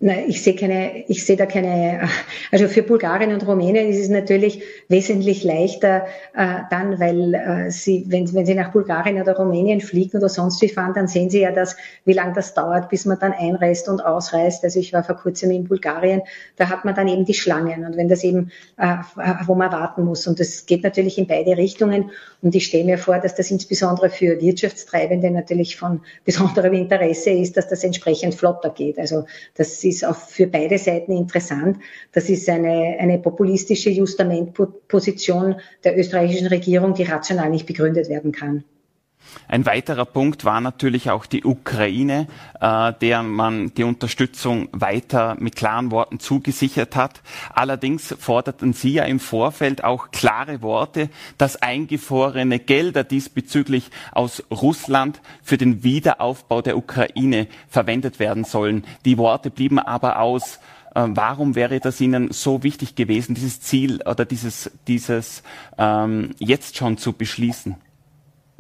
Nein, 0.00 0.26
ich 0.28 0.44
sehe 0.44 0.54
keine, 0.54 1.04
ich 1.08 1.26
sehe 1.26 1.36
da 1.36 1.44
keine, 1.44 2.08
also 2.52 2.68
für 2.68 2.84
Bulgarien 2.84 3.32
und 3.32 3.44
Rumänien 3.44 3.88
ist 3.88 3.98
es 3.98 4.08
natürlich 4.08 4.62
wesentlich 4.86 5.42
leichter 5.42 6.06
äh, 6.36 6.60
dann, 6.70 7.00
weil 7.00 7.34
äh, 7.34 7.70
sie, 7.72 8.06
wenn, 8.06 8.32
wenn 8.32 8.46
sie 8.46 8.54
nach 8.54 8.70
Bulgarien 8.70 9.20
oder 9.20 9.36
Rumänien 9.36 9.80
fliegen 9.80 10.18
oder 10.18 10.28
sonst 10.28 10.62
wie 10.62 10.68
fahren, 10.68 10.92
dann 10.94 11.08
sehen 11.08 11.30
sie 11.30 11.40
ja 11.40 11.50
das, 11.50 11.76
wie 12.04 12.12
lange 12.12 12.32
das 12.34 12.54
dauert, 12.54 12.90
bis 12.90 13.06
man 13.06 13.18
dann 13.18 13.32
einreist 13.32 13.88
und 13.88 14.00
ausreist. 14.00 14.62
Also 14.62 14.78
ich 14.78 14.92
war 14.92 15.02
vor 15.02 15.16
kurzem 15.16 15.50
in 15.50 15.64
Bulgarien, 15.66 16.22
da 16.54 16.68
hat 16.68 16.84
man 16.84 16.94
dann 16.94 17.08
eben 17.08 17.24
die 17.24 17.34
Schlangen 17.34 17.84
und 17.84 17.96
wenn 17.96 18.08
das 18.08 18.22
eben, 18.22 18.52
äh, 18.76 18.98
wo 19.46 19.56
man 19.56 19.72
warten 19.72 20.04
muss 20.04 20.28
und 20.28 20.38
das 20.38 20.66
geht 20.66 20.84
natürlich 20.84 21.18
in 21.18 21.26
beide 21.26 21.56
Richtungen 21.56 22.12
und 22.40 22.54
ich 22.54 22.66
stelle 22.66 22.84
mir 22.84 22.98
vor, 22.98 23.18
dass 23.18 23.34
das 23.34 23.50
insbesondere 23.50 24.10
für 24.10 24.40
Wirtschaftstreibende 24.40 25.28
natürlich 25.32 25.76
von 25.76 26.02
besonderem 26.24 26.74
Interesse 26.74 27.30
ist, 27.30 27.56
dass 27.56 27.66
das 27.66 27.82
entsprechend 27.82 28.36
flotter 28.36 28.70
geht. 28.70 28.96
Also 28.96 29.24
das 29.56 29.87
ist 29.88 30.04
auch 30.04 30.16
für 30.16 30.46
beide 30.46 30.78
Seiten 30.78 31.12
interessant. 31.12 31.78
Das 32.12 32.28
ist 32.28 32.48
eine, 32.48 32.96
eine 32.98 33.18
populistische 33.18 33.90
Justamentposition 33.90 35.56
der 35.84 35.98
österreichischen 35.98 36.48
Regierung, 36.48 36.94
die 36.94 37.04
rational 37.04 37.50
nicht 37.50 37.66
begründet 37.66 38.08
werden 38.08 38.32
kann. 38.32 38.64
Ein 39.46 39.64
weiterer 39.66 40.04
Punkt 40.04 40.44
war 40.44 40.60
natürlich 40.60 41.10
auch 41.10 41.26
die 41.26 41.44
Ukraine, 41.44 42.26
äh, 42.60 42.92
der 43.00 43.22
man 43.22 43.72
die 43.74 43.84
Unterstützung 43.84 44.68
weiter 44.72 45.36
mit 45.38 45.56
klaren 45.56 45.90
Worten 45.90 46.20
zugesichert 46.20 46.96
hat. 46.96 47.22
Allerdings 47.54 48.14
forderten 48.18 48.72
Sie 48.72 48.92
ja 48.92 49.04
im 49.04 49.20
Vorfeld 49.20 49.84
auch 49.84 50.10
klare 50.10 50.60
Worte, 50.62 51.08
dass 51.38 51.56
eingefrorene 51.56 52.58
Gelder 52.58 53.04
diesbezüglich 53.04 53.90
aus 54.12 54.42
Russland 54.50 55.20
für 55.42 55.56
den 55.56 55.82
Wiederaufbau 55.82 56.60
der 56.60 56.76
Ukraine 56.76 57.46
verwendet 57.68 58.18
werden 58.18 58.44
sollen. 58.44 58.84
Die 59.04 59.18
Worte 59.18 59.50
blieben 59.50 59.78
aber 59.78 60.20
aus. 60.20 60.58
Äh, 60.94 61.06
warum 61.08 61.54
wäre 61.54 61.80
das 61.80 62.00
Ihnen 62.00 62.32
so 62.32 62.62
wichtig 62.62 62.94
gewesen, 62.94 63.34
dieses 63.34 63.60
Ziel 63.60 64.02
oder 64.02 64.24
dieses, 64.24 64.70
dieses 64.86 65.42
ähm, 65.78 66.34
jetzt 66.38 66.76
schon 66.76 66.98
zu 66.98 67.12
beschließen? 67.12 67.76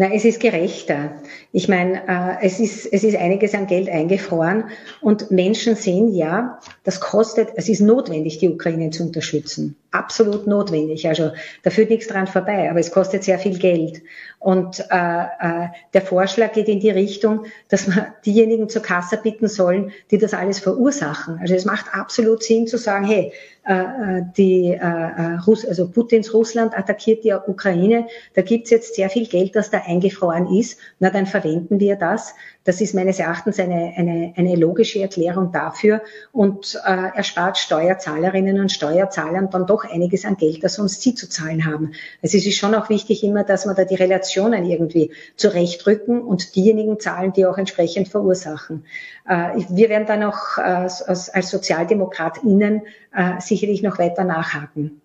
Na, 0.00 0.12
es 0.14 0.24
ist 0.24 0.38
gerechter. 0.38 1.10
Ich 1.50 1.68
meine, 1.68 2.06
äh, 2.06 2.46
es, 2.46 2.60
ist, 2.60 2.86
es 2.86 3.02
ist 3.02 3.16
einiges 3.16 3.52
an 3.54 3.66
Geld 3.66 3.88
eingefroren 3.88 4.70
und 5.00 5.32
Menschen 5.32 5.74
sehen 5.74 6.14
ja, 6.14 6.60
das 6.84 7.00
kostet, 7.00 7.48
es 7.56 7.68
ist 7.68 7.80
notwendig, 7.80 8.38
die 8.38 8.48
Ukraine 8.48 8.90
zu 8.90 9.02
unterstützen. 9.02 9.74
Absolut 9.90 10.46
notwendig. 10.46 11.08
Also 11.08 11.32
da 11.62 11.70
führt 11.70 11.88
nichts 11.88 12.08
dran 12.08 12.26
vorbei, 12.26 12.68
aber 12.68 12.78
es 12.78 12.90
kostet 12.90 13.24
sehr 13.24 13.38
viel 13.38 13.58
Geld. 13.58 14.02
Und 14.38 14.80
äh, 14.90 15.22
äh, 15.22 15.68
der 15.94 16.02
Vorschlag 16.02 16.52
geht 16.52 16.68
in 16.68 16.78
die 16.78 16.90
Richtung, 16.90 17.46
dass 17.70 17.86
man 17.86 18.06
diejenigen 18.26 18.68
zur 18.68 18.82
Kasse 18.82 19.16
bitten 19.16 19.48
sollen, 19.48 19.92
die 20.10 20.18
das 20.18 20.34
alles 20.34 20.58
verursachen. 20.58 21.38
Also 21.40 21.54
es 21.54 21.64
macht 21.64 21.86
absolut 21.94 22.42
Sinn 22.42 22.66
zu 22.66 22.76
sagen, 22.76 23.06
hey, 23.06 23.32
äh, 23.66 23.72
äh 24.18 24.22
die 24.36 24.72
äh, 24.72 24.76
äh, 24.76 25.38
Russ 25.46 25.64
also 25.64 25.88
Putins 25.88 26.34
Russland 26.34 26.76
attackiert 26.76 27.24
die 27.24 27.32
Ukraine, 27.32 28.08
da 28.34 28.42
gibt's 28.42 28.68
jetzt 28.68 28.94
sehr 28.94 29.08
viel 29.08 29.26
Geld, 29.26 29.56
das 29.56 29.70
da 29.70 29.78
eingefroren 29.86 30.54
ist. 30.54 30.78
Na, 30.98 31.08
dann 31.08 31.24
verwenden 31.24 31.80
wir 31.80 31.96
das. 31.96 32.34
Das 32.68 32.82
ist 32.82 32.94
meines 32.94 33.18
Erachtens 33.18 33.58
eine, 33.58 33.94
eine, 33.96 34.34
eine 34.36 34.54
logische 34.54 35.00
Erklärung 35.00 35.52
dafür 35.52 36.02
und 36.32 36.78
äh, 36.84 37.16
erspart 37.16 37.56
Steuerzahlerinnen 37.56 38.60
und 38.60 38.70
Steuerzahlern 38.70 39.48
dann 39.48 39.66
doch 39.66 39.86
einiges 39.90 40.26
an 40.26 40.36
Geld, 40.36 40.62
das 40.62 40.74
sonst 40.74 41.00
sie 41.00 41.14
zu 41.14 41.30
zahlen 41.30 41.64
haben. 41.64 41.92
Also 42.22 42.36
es 42.36 42.44
ist 42.44 42.58
schon 42.58 42.74
auch 42.74 42.90
wichtig 42.90 43.24
immer, 43.24 43.42
dass 43.42 43.64
man 43.64 43.74
da 43.74 43.86
die 43.86 43.94
Relationen 43.94 44.66
irgendwie 44.66 45.12
zurechtrücken 45.36 46.20
und 46.20 46.56
diejenigen 46.56 47.00
zahlen, 47.00 47.32
die 47.32 47.46
auch 47.46 47.56
entsprechend 47.56 48.08
verursachen. 48.08 48.84
Äh, 49.26 49.62
wir 49.70 49.88
werden 49.88 50.06
dann 50.06 50.22
auch 50.24 50.58
äh, 50.58 50.60
als, 50.60 51.30
als 51.30 51.48
SozialdemokratInnen 51.48 52.82
äh, 53.16 53.40
sicherlich 53.40 53.82
noch 53.82 53.98
weiter 53.98 54.24
nachhaken. 54.24 55.00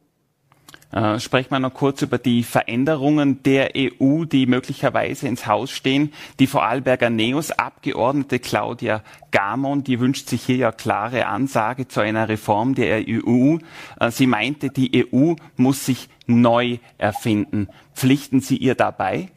Äh, 0.94 1.20
sprechen 1.20 1.50
wir 1.50 1.60
noch 1.60 1.74
kurz 1.74 2.04
über 2.04 2.20
die 2.20 2.44
Veränderungen 2.44 3.42
der 3.42 3.72
EU, 3.76 4.26
die 4.26 4.46
möglicherweise 4.46 5.28
ins 5.28 5.48
Haus 5.48 5.72
stehen. 5.72 6.14
Die 6.40 6.46
Vorarlberger 6.46 7.10
Neos-Abgeordnete 7.10 8.38
Claudia 8.38 9.02
Gamon, 9.32 9.84
die 9.84 10.00
wünscht 10.00 10.28
sich 10.30 10.44
hier 10.44 10.58
ja 10.58 10.72
klare 10.72 11.26
Ansage 11.26 11.88
zu 11.88 12.00
einer 12.02 12.30
Reform 12.30 12.76
der 12.76 13.04
EU. 13.08 13.58
Äh, 14.00 14.12
sie 14.12 14.28
meinte, 14.28 14.70
die 14.70 15.08
EU 15.12 15.34
muss 15.58 15.86
sich 15.86 16.10
neu 16.28 16.78
erfinden. 17.00 17.70
Pflichten 17.96 18.40
Sie 18.40 18.58
ihr 18.58 18.76
dabei? 18.76 19.30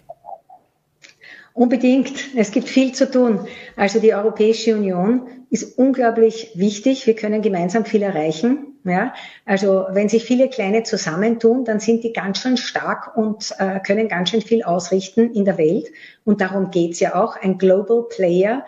Unbedingt. 1.56 2.36
Es 2.36 2.50
gibt 2.50 2.68
viel 2.68 2.92
zu 2.92 3.10
tun. 3.10 3.40
Also 3.76 3.98
die 3.98 4.14
Europäische 4.14 4.76
Union 4.76 5.26
ist 5.48 5.78
unglaublich 5.78 6.50
wichtig. 6.54 7.06
Wir 7.06 7.16
können 7.16 7.40
gemeinsam 7.40 7.86
viel 7.86 8.02
erreichen. 8.02 8.74
Ja, 8.84 9.14
also 9.46 9.86
wenn 9.90 10.10
sich 10.10 10.24
viele 10.24 10.50
kleine 10.50 10.82
zusammentun, 10.82 11.64
dann 11.64 11.80
sind 11.80 12.04
die 12.04 12.12
ganz 12.12 12.38
schön 12.38 12.58
stark 12.58 13.16
und 13.16 13.54
äh, 13.58 13.80
können 13.80 14.06
ganz 14.08 14.30
schön 14.30 14.42
viel 14.42 14.64
ausrichten 14.64 15.32
in 15.32 15.46
der 15.46 15.56
Welt. 15.56 15.86
Und 16.24 16.42
darum 16.42 16.70
geht's 16.70 17.00
ja 17.00 17.14
auch, 17.14 17.36
ein 17.36 17.56
Global 17.56 18.04
Player 18.08 18.66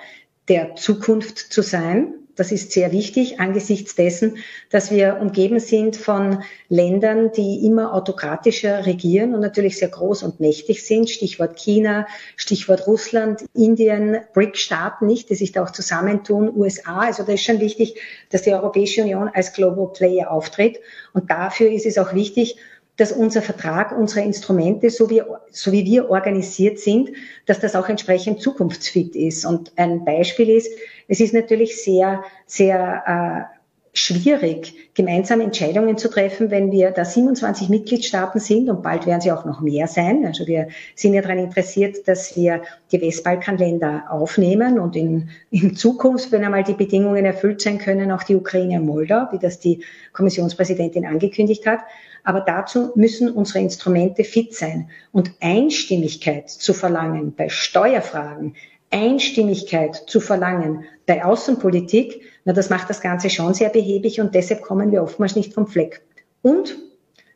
der 0.49 0.75
Zukunft 0.75 1.39
zu 1.39 1.61
sein. 1.61 2.15
Das 2.39 2.53
ist 2.53 2.71
sehr 2.71 2.93
wichtig 2.93 3.41
angesichts 3.41 3.97
dessen, 3.97 4.37
dass 4.71 4.93
wir 4.93 5.19
umgeben 5.21 5.59
sind 5.59 5.97
von 5.97 6.45
Ländern, 6.69 7.33
die 7.33 7.67
immer 7.67 7.93
autokratischer 7.93 8.87
regieren 8.87 9.35
und 9.35 9.41
natürlich 9.41 9.77
sehr 9.77 9.89
groß 9.89 10.23
und 10.23 10.39
mächtig 10.39 10.87
sind. 10.87 11.11
Stichwort 11.11 11.59
China, 11.59 12.07
Stichwort 12.37 12.87
Russland, 12.87 13.45
Indien, 13.55 14.19
BRIC-Staaten 14.35 15.05
nicht, 15.05 15.31
die 15.31 15.35
sich 15.35 15.51
da 15.51 15.65
auch 15.65 15.73
zusammentun, 15.73 16.57
USA. 16.57 17.01
Also 17.01 17.25
da 17.25 17.33
ist 17.33 17.43
schon 17.43 17.59
wichtig, 17.59 18.01
dass 18.31 18.43
die 18.43 18.53
Europäische 18.53 19.03
Union 19.03 19.29
als 19.35 19.53
Global 19.53 19.89
Player 19.93 20.31
auftritt. 20.31 20.79
Und 21.13 21.31
dafür 21.31 21.73
ist 21.73 21.87
es 21.87 21.99
auch 21.99 22.15
wichtig, 22.15 22.57
dass 22.99 23.13
unser 23.13 23.43
Vertrag, 23.43 23.97
unsere 23.97 24.27
Instrumente, 24.27 24.91
so 24.91 25.09
wie, 25.09 25.23
so 25.51 25.73
wie 25.73 25.85
wir 25.85 26.11
organisiert 26.11 26.79
sind, 26.81 27.11
dass 27.47 27.61
das 27.61 27.75
auch 27.77 27.89
entsprechend 27.89 28.43
zukunftsfit 28.43 29.15
ist. 29.17 29.47
Und 29.47 29.73
ein 29.77 30.05
Beispiel 30.05 30.51
ist, 30.51 30.71
es 31.07 31.21
ist 31.21 31.33
natürlich 31.33 31.83
sehr, 31.83 32.25
sehr 32.45 33.49
äh, 33.55 33.58
schwierig, 33.99 34.75
gemeinsam 34.95 35.41
Entscheidungen 35.41 35.99
zu 35.99 36.09
treffen, 36.09 36.51
wenn 36.51 36.71
wir 36.71 36.93
da 36.93 37.05
27 37.05 37.69
Mitgliedstaaten 37.69 38.41
sind 38.41 38.71
und 38.71 38.83
bald 38.83 39.07
werden 39.07 39.21
sie 39.21 39.33
auch 39.33 39.45
noch 39.45 39.61
mehr 39.61 39.89
sein. 39.89 40.25
Also 40.25 40.47
wir 40.47 40.69
sind 40.95 41.15
ja 41.15 41.23
daran 41.23 41.39
interessiert, 41.39 42.07
dass 42.07 42.37
wir 42.37 42.63
die 42.93 43.01
Westbalkanländer 43.01 44.05
aufnehmen 44.11 44.79
und 44.79 44.95
in, 44.95 45.31
in 45.51 45.75
Zukunft, 45.75 46.31
wenn 46.31 46.45
einmal 46.45 46.63
die 46.63 46.75
Bedingungen 46.75 47.25
erfüllt 47.25 47.61
sein 47.61 47.79
können, 47.79 48.13
auch 48.13 48.23
die 48.23 48.37
Ukraine 48.37 48.81
und 48.81 48.87
Moldau, 48.87 49.27
wie 49.33 49.39
das 49.39 49.59
die 49.59 49.83
Kommissionspräsidentin 50.13 51.05
angekündigt 51.05 51.67
hat. 51.67 51.81
Aber 52.23 52.41
dazu 52.41 52.93
müssen 52.95 53.31
unsere 53.31 53.61
Instrumente 53.61 54.23
fit 54.23 54.55
sein. 54.55 54.91
Und 55.13 55.33
Einstimmigkeit 55.41 56.49
zu 56.49 56.73
verlangen 56.73 57.35
bei 57.35 57.49
Steuerfragen, 57.49 58.55
Einstimmigkeit 58.91 59.97
zu 60.07 60.21
verlangen 60.21 60.85
bei 61.07 61.25
Außenpolitik, 61.25 62.23
na, 62.49 62.55
das 62.55 62.71
macht 62.71 62.89
das 62.89 63.03
Ganze 63.03 63.29
schon 63.29 63.53
sehr 63.53 63.69
behäbig 63.69 64.23
und 64.23 64.35
deshalb 64.35 64.63
kommen 64.63 64.91
wir 64.91 65.03
oftmals 65.03 65.37
nicht 65.37 65.53
vom 65.53 65.67
Fleck. 65.67 66.01
Und 66.41 66.79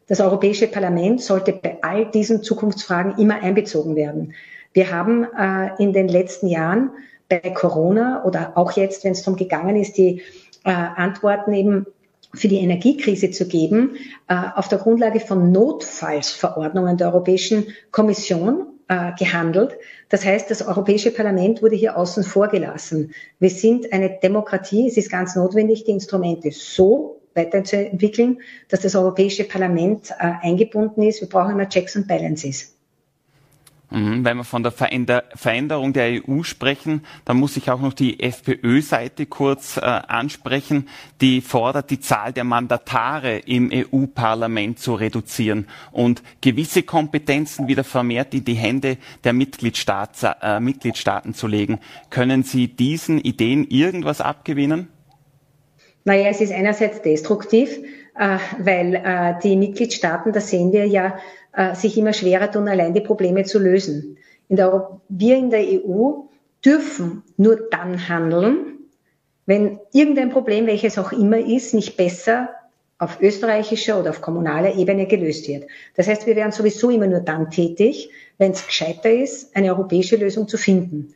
das 0.06 0.20
Europäische 0.22 0.68
Parlament 0.68 1.20
sollte 1.20 1.52
bei 1.52 1.76
all 1.82 2.10
diesen 2.10 2.42
Zukunftsfragen 2.42 3.18
immer 3.18 3.42
einbezogen 3.42 3.94
werden. 3.94 4.32
Wir 4.72 4.90
haben 4.90 5.24
äh, 5.38 5.82
in 5.82 5.92
den 5.92 6.08
letzten 6.08 6.46
Jahren 6.46 6.92
bei 7.28 7.40
Corona 7.40 8.24
oder 8.24 8.56
auch 8.56 8.72
jetzt, 8.72 9.04
wenn 9.04 9.12
es 9.12 9.22
darum 9.22 9.36
gegangen 9.36 9.76
ist, 9.76 9.98
die 9.98 10.22
äh, 10.64 10.70
Antworten 10.70 11.52
eben 11.52 11.84
für 12.32 12.48
die 12.48 12.60
Energiekrise 12.60 13.30
zu 13.30 13.46
geben, 13.46 13.96
äh, 14.28 14.36
auf 14.54 14.68
der 14.68 14.78
Grundlage 14.78 15.20
von 15.20 15.52
Notfallsverordnungen 15.52 16.96
der 16.96 17.08
Europäischen 17.08 17.66
Kommission 17.90 18.71
äh, 18.88 19.12
gehandelt. 19.18 19.76
Das 20.08 20.24
heißt, 20.24 20.50
das 20.50 20.62
Europäische 20.62 21.10
Parlament 21.10 21.62
wurde 21.62 21.76
hier 21.76 21.96
außen 21.96 22.24
vor 22.24 22.48
gelassen. 22.48 23.14
Wir 23.38 23.50
sind 23.50 23.92
eine 23.92 24.18
Demokratie. 24.22 24.88
Es 24.88 24.96
ist 24.96 25.10
ganz 25.10 25.36
notwendig, 25.36 25.84
die 25.84 25.92
Instrumente 25.92 26.50
so 26.50 27.20
weiterzuentwickeln, 27.34 28.40
dass 28.68 28.80
das 28.80 28.94
Europäische 28.94 29.44
Parlament 29.44 30.10
äh, 30.10 30.32
eingebunden 30.42 31.02
ist. 31.02 31.20
Wir 31.20 31.28
brauchen 31.28 31.52
immer 31.52 31.68
Checks 31.68 31.96
and 31.96 32.08
Balances. 32.08 32.76
Mhm, 33.92 34.24
wenn 34.24 34.38
wir 34.38 34.44
von 34.44 34.62
der 34.62 34.72
Veränderung 34.72 35.92
der 35.92 36.22
EU 36.26 36.42
sprechen, 36.42 37.04
dann 37.26 37.36
muss 37.36 37.58
ich 37.58 37.70
auch 37.70 37.80
noch 37.80 37.92
die 37.92 38.20
FPÖ-Seite 38.20 39.26
kurz 39.26 39.76
äh, 39.76 39.80
ansprechen, 39.80 40.88
die 41.20 41.42
fordert, 41.42 41.90
die 41.90 42.00
Zahl 42.00 42.32
der 42.32 42.44
Mandatare 42.44 43.38
im 43.38 43.70
EU-Parlament 43.70 44.78
zu 44.78 44.94
reduzieren 44.94 45.66
und 45.90 46.22
gewisse 46.40 46.84
Kompetenzen 46.84 47.68
wieder 47.68 47.84
vermehrt 47.84 48.32
in 48.32 48.44
die 48.46 48.54
Hände 48.54 48.96
der 49.24 49.34
Mitgliedstaat, 49.34 50.36
äh, 50.40 50.58
Mitgliedstaaten 50.58 51.34
zu 51.34 51.46
legen. 51.46 51.78
Können 52.08 52.44
Sie 52.44 52.68
diesen 52.68 53.18
Ideen 53.18 53.66
irgendwas 53.68 54.22
abgewinnen? 54.22 54.88
Naja, 56.04 56.28
es 56.30 56.40
ist 56.40 56.52
einerseits 56.52 57.02
destruktiv, 57.02 57.78
äh, 58.18 58.38
weil 58.58 58.94
äh, 58.94 59.34
die 59.42 59.56
Mitgliedstaaten, 59.56 60.32
das 60.32 60.48
sehen 60.48 60.72
wir 60.72 60.86
ja, 60.86 61.18
äh, 61.54 61.74
sich 61.74 61.96
immer 61.98 62.12
schwerer 62.12 62.50
tun, 62.50 62.68
allein 62.68 62.94
die 62.94 63.00
Probleme 63.00 63.44
zu 63.44 63.58
lösen. 63.58 64.18
In 64.48 64.56
der, 64.56 65.00
wir 65.08 65.36
in 65.36 65.50
der 65.50 65.60
EU 65.60 66.22
dürfen 66.64 67.22
nur 67.36 67.68
dann 67.70 68.08
handeln, 68.08 68.78
wenn 69.46 69.80
irgendein 69.92 70.30
Problem, 70.30 70.66
welches 70.66 70.98
auch 70.98 71.12
immer 71.12 71.38
ist, 71.38 71.74
nicht 71.74 71.96
besser 71.96 72.50
auf 72.98 73.20
österreichischer 73.20 73.98
oder 73.98 74.10
auf 74.10 74.20
kommunaler 74.20 74.76
Ebene 74.76 75.06
gelöst 75.06 75.48
wird. 75.48 75.64
Das 75.96 76.06
heißt, 76.06 76.26
wir 76.26 76.36
wären 76.36 76.52
sowieso 76.52 76.88
immer 76.90 77.08
nur 77.08 77.20
dann 77.20 77.50
tätig, 77.50 78.10
wenn 78.38 78.52
es 78.52 78.64
gescheiter 78.64 79.10
ist, 79.10 79.56
eine 79.56 79.70
europäische 79.70 80.16
Lösung 80.16 80.46
zu 80.46 80.56
finden. 80.56 81.12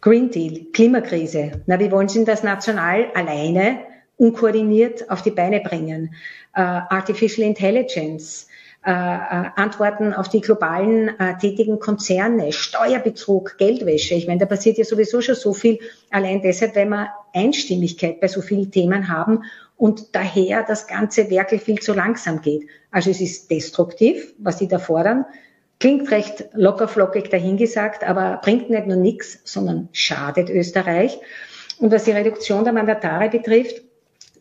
Green 0.00 0.30
Deal, 0.30 0.66
Klimakrise. 0.72 1.62
Na, 1.66 1.80
wie 1.80 1.90
wollen 1.90 2.08
Sie 2.08 2.24
das 2.24 2.44
national 2.44 3.06
alleine 3.14 3.80
unkoordiniert 4.18 5.10
auf 5.10 5.22
die 5.22 5.32
Beine 5.32 5.60
bringen? 5.60 6.14
Uh, 6.56 6.86
Artificial 6.88 7.46
Intelligence, 7.46 8.46
äh, 8.86 8.90
äh, 8.90 9.50
Antworten 9.56 10.14
auf 10.14 10.28
die 10.28 10.40
globalen 10.40 11.08
äh, 11.18 11.36
tätigen 11.38 11.80
Konzerne, 11.80 12.52
Steuerbetrug, 12.52 13.58
Geldwäsche. 13.58 14.14
Ich 14.14 14.28
meine, 14.28 14.38
da 14.38 14.46
passiert 14.46 14.78
ja 14.78 14.84
sowieso 14.84 15.20
schon 15.20 15.34
so 15.34 15.52
viel, 15.54 15.80
allein 16.10 16.40
deshalb, 16.40 16.76
weil 16.76 16.86
wir 16.86 17.08
Einstimmigkeit 17.34 18.20
bei 18.20 18.28
so 18.28 18.42
vielen 18.42 18.70
Themen 18.70 19.08
haben 19.08 19.42
und 19.76 20.14
daher 20.14 20.62
das 20.62 20.86
ganze 20.86 21.30
Werkel 21.30 21.58
viel 21.58 21.80
zu 21.80 21.94
langsam 21.94 22.42
geht. 22.42 22.68
Also 22.92 23.10
es 23.10 23.20
ist 23.20 23.50
destruktiv, 23.50 24.34
was 24.38 24.58
die 24.58 24.68
da 24.68 24.78
fordern. 24.78 25.24
Klingt 25.80 26.08
recht 26.12 26.44
lockerflockig 26.52 27.28
dahingesagt, 27.28 28.04
aber 28.04 28.40
bringt 28.40 28.70
nicht 28.70 28.86
nur 28.86 28.98
nichts, 28.98 29.40
sondern 29.42 29.88
schadet 29.90 30.48
Österreich. 30.48 31.18
Und 31.80 31.90
was 31.90 32.04
die 32.04 32.12
Reduktion 32.12 32.62
der 32.62 32.72
Mandatare 32.72 33.30
betrifft, 33.30 33.82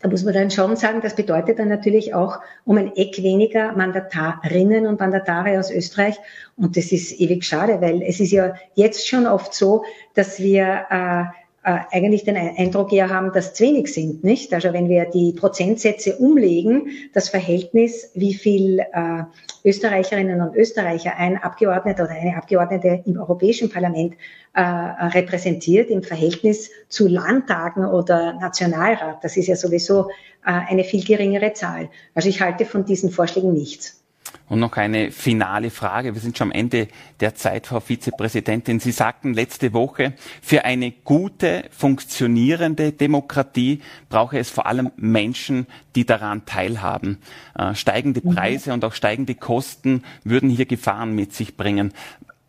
da 0.06 0.12
muss 0.12 0.24
man 0.24 0.36
dann 0.36 0.52
schon 0.52 0.76
sagen, 0.76 1.02
das 1.02 1.16
bedeutet 1.16 1.58
dann 1.58 1.68
natürlich 1.68 2.14
auch 2.14 2.38
um 2.64 2.78
ein 2.78 2.96
Eck 2.96 3.24
weniger 3.24 3.72
Mandatarinnen 3.72 4.86
und 4.86 5.00
Mandatare 5.00 5.58
aus 5.58 5.72
Österreich. 5.72 6.16
Und 6.58 6.78
das 6.78 6.92
ist 6.92 7.20
ewig 7.20 7.44
schade, 7.44 7.82
weil 7.82 8.04
es 8.04 8.20
ist 8.20 8.30
ja 8.30 8.54
jetzt 8.76 9.08
schon 9.08 9.26
oft 9.26 9.56
so, 9.56 9.84
dass 10.14 10.40
wir 10.40 10.86
äh, 10.92 11.24
eigentlich 11.68 12.24
den 12.24 12.38
Eindruck 12.38 12.94
eher 12.94 13.10
haben, 13.10 13.32
dass 13.34 13.54
zu 13.54 13.64
wenig 13.64 13.92
sind, 13.92 14.24
nicht? 14.24 14.54
Also 14.54 14.72
wenn 14.72 14.88
wir 14.88 15.06
die 15.06 15.34
Prozentsätze 15.34 16.16
umlegen, 16.18 16.90
das 17.14 17.30
Verhältnis, 17.30 18.12
wie 18.14 18.36
viel 18.36 18.80
äh, 18.80 19.24
Österreicherinnen 19.64 20.42
und 20.42 20.56
Österreicher 20.56 21.18
ein 21.18 21.38
Abgeordneter 21.38 22.04
oder 22.04 22.14
eine 22.14 22.38
Abgeordnete 22.38 23.02
im 23.06 23.18
Europäischen 23.18 23.72
Parlament 23.72 24.14
äh, 24.54 24.62
repräsentiert 24.62 25.90
im 25.90 26.04
Verhältnis 26.04 26.70
zu 26.88 27.08
Landtagen 27.08 27.86
oder 27.86 28.34
Nationalrat, 28.34 29.24
das 29.24 29.36
ist 29.36 29.48
ja 29.48 29.56
sowieso 29.56 30.10
äh, 30.46 30.52
eine 30.70 30.84
viel 30.84 31.04
geringere 31.04 31.54
Zahl. 31.54 31.90
Also 32.14 32.30
ich 32.30 32.42
halte 32.42 32.66
von 32.66 32.86
diesen 32.86 33.10
Vorschlägen 33.10 33.54
nichts. 33.54 34.05
Und 34.48 34.60
noch 34.60 34.78
eine 34.78 35.12
finale 35.12 35.70
Frage. 35.70 36.14
Wir 36.14 36.22
sind 36.22 36.38
schon 36.38 36.50
am 36.50 36.52
Ende 36.52 36.88
der 37.20 37.36
Zeit, 37.36 37.68
Frau 37.68 37.80
Vizepräsidentin. 37.80 38.80
Sie 38.80 38.92
sagten 38.92 39.34
letzte 39.34 39.74
Woche, 39.74 40.14
für 40.42 40.66
eine 40.66 40.92
gute, 40.92 41.66
funktionierende 41.72 42.92
Demokratie 42.92 43.82
brauche 44.10 44.38
es 44.38 44.50
vor 44.50 44.66
allem 44.68 44.92
Menschen, 44.98 45.68
die 45.96 46.06
daran 46.06 46.46
teilhaben. 46.46 47.20
Äh, 47.58 47.74
steigende 47.76 48.22
mhm. 48.24 48.36
Preise 48.36 48.74
und 48.74 48.86
auch 48.86 48.94
steigende 48.94 49.36
Kosten 49.36 50.04
würden 50.24 50.50
hier 50.50 50.66
Gefahren 50.66 51.14
mit 51.14 51.34
sich 51.34 51.58
bringen. 51.58 51.94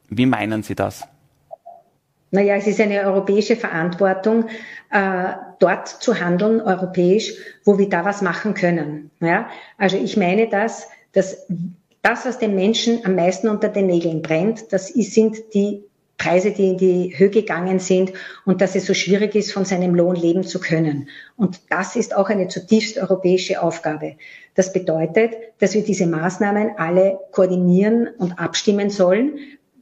Wie 0.09 0.27
meinen 0.27 0.63
Sie 0.63 0.75
das? 0.75 1.07
Naja, 2.31 2.57
es 2.57 2.67
ist 2.67 2.81
eine 2.81 3.01
europäische 3.03 3.57
Verantwortung, 3.57 4.47
äh, 4.91 5.33
dort 5.59 5.89
zu 5.89 6.21
handeln, 6.21 6.61
europäisch, 6.61 7.33
wo 7.65 7.79
wir 7.79 7.89
da 7.89 8.05
was 8.05 8.21
machen 8.21 8.55
können. 8.55 9.11
Ja? 9.21 9.49
Also 9.79 9.97
ich 9.97 10.17
meine 10.17 10.49
das, 10.49 10.89
dass 11.17 11.47
das, 12.03 12.27
was 12.27 12.39
den 12.39 12.55
Menschen 12.55 13.05
am 13.07 13.15
meisten 13.17 13.49
unter 13.49 13.71
den 13.71 13.87
Nägeln 13.87 14.21
brennt, 14.21 14.71
das 14.73 14.89
sind 14.89 15.55
die 15.55 15.83
Preise, 16.19 16.51
die 16.51 16.69
in 16.69 16.79
die 16.79 17.19
Höhe 17.19 17.31
gegangen 17.31 17.79
sind 17.79 18.13
und 18.45 18.61
dass 18.61 18.75
es 18.75 18.87
so 18.87 18.93
schwierig 18.93 19.35
ist, 19.35 19.53
von 19.53 19.65
seinem 19.65 19.95
Lohn 19.95 20.15
leben 20.15 20.45
zu 20.45 20.61
können. 20.61 21.09
Und 21.37 21.61
das 21.71 21.97
ist 21.97 22.15
auch 22.15 22.29
eine 22.29 22.49
zutiefst 22.49 22.99
europäische 22.99 23.63
Aufgabe. 23.63 24.17
Das 24.55 24.73
bedeutet, 24.73 25.35
dass 25.59 25.75
wir 25.75 25.85
diese 25.85 26.07
Maßnahmen 26.07 26.73
alle 26.77 27.19
koordinieren 27.33 28.09
und 28.19 28.39
abstimmen 28.39 28.91
sollen. 28.91 29.39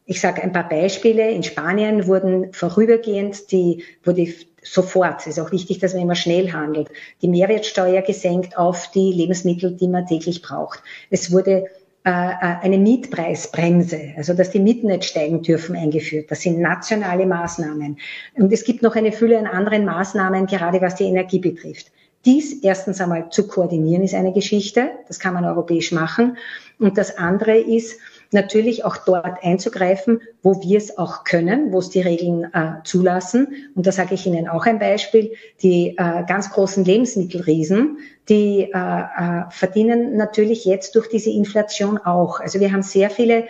Ich 0.06 0.20
sage 0.20 0.42
ein 0.42 0.52
paar 0.52 0.68
Beispiele. 0.68 1.30
In 1.30 1.42
Spanien 1.42 2.06
wurden 2.06 2.52
vorübergehend 2.52 3.50
die, 3.50 3.84
wurde 4.04 4.26
sofort, 4.62 5.20
es 5.20 5.26
ist 5.26 5.40
auch 5.40 5.52
wichtig, 5.52 5.78
dass 5.78 5.94
man 5.94 6.02
immer 6.02 6.14
schnell 6.14 6.52
handelt, 6.52 6.88
die 7.22 7.28
Mehrwertsteuer 7.28 8.02
gesenkt 8.02 8.56
auf 8.58 8.90
die 8.90 9.12
Lebensmittel, 9.12 9.72
die 9.72 9.88
man 9.88 10.06
täglich 10.06 10.42
braucht. 10.42 10.82
Es 11.10 11.32
wurde 11.32 11.66
äh, 12.06 12.10
äh, 12.10 12.36
eine 12.60 12.76
Mietpreisbremse, 12.76 14.12
also 14.16 14.34
dass 14.34 14.50
die 14.50 14.60
Mieten 14.60 14.88
nicht 14.88 15.04
steigen 15.04 15.40
dürfen, 15.40 15.74
eingeführt. 15.74 16.30
Das 16.30 16.42
sind 16.42 16.60
nationale 16.60 17.24
Maßnahmen. 17.24 17.98
Und 18.34 18.52
es 18.52 18.64
gibt 18.64 18.82
noch 18.82 18.96
eine 18.96 19.12
Fülle 19.12 19.38
an 19.38 19.46
anderen 19.46 19.86
Maßnahmen, 19.86 20.46
gerade 20.46 20.82
was 20.82 20.96
die 20.96 21.04
Energie 21.04 21.38
betrifft. 21.38 21.90
Dies 22.26 22.62
erstens 22.62 23.00
einmal 23.00 23.30
zu 23.30 23.46
koordinieren 23.46 24.02
ist 24.02 24.14
eine 24.14 24.32
Geschichte, 24.32 24.90
das 25.08 25.18
kann 25.18 25.34
man 25.34 25.44
europäisch 25.44 25.92
machen. 25.92 26.36
Und 26.78 26.98
das 26.98 27.16
andere 27.16 27.56
ist, 27.56 27.98
natürlich 28.30 28.84
auch 28.84 28.96
dort 28.96 29.42
einzugreifen, 29.42 30.20
wo 30.42 30.60
wir 30.62 30.78
es 30.78 30.98
auch 30.98 31.24
können, 31.24 31.72
wo 31.72 31.78
es 31.78 31.90
die 31.90 32.00
Regeln 32.00 32.44
äh, 32.52 32.82
zulassen. 32.84 33.48
Und 33.74 33.86
da 33.86 33.92
sage 33.92 34.14
ich 34.14 34.26
Ihnen 34.26 34.48
auch 34.48 34.66
ein 34.66 34.78
Beispiel. 34.78 35.32
Die 35.62 35.96
äh, 35.96 36.24
ganz 36.26 36.50
großen 36.50 36.84
Lebensmittelriesen, 36.84 37.98
die 38.28 38.70
äh, 38.72 38.76
äh, 38.76 39.42
verdienen 39.50 40.16
natürlich 40.16 40.64
jetzt 40.64 40.94
durch 40.94 41.08
diese 41.08 41.30
Inflation 41.30 41.98
auch. 41.98 42.40
Also 42.40 42.60
wir 42.60 42.72
haben 42.72 42.82
sehr 42.82 43.10
viele 43.10 43.44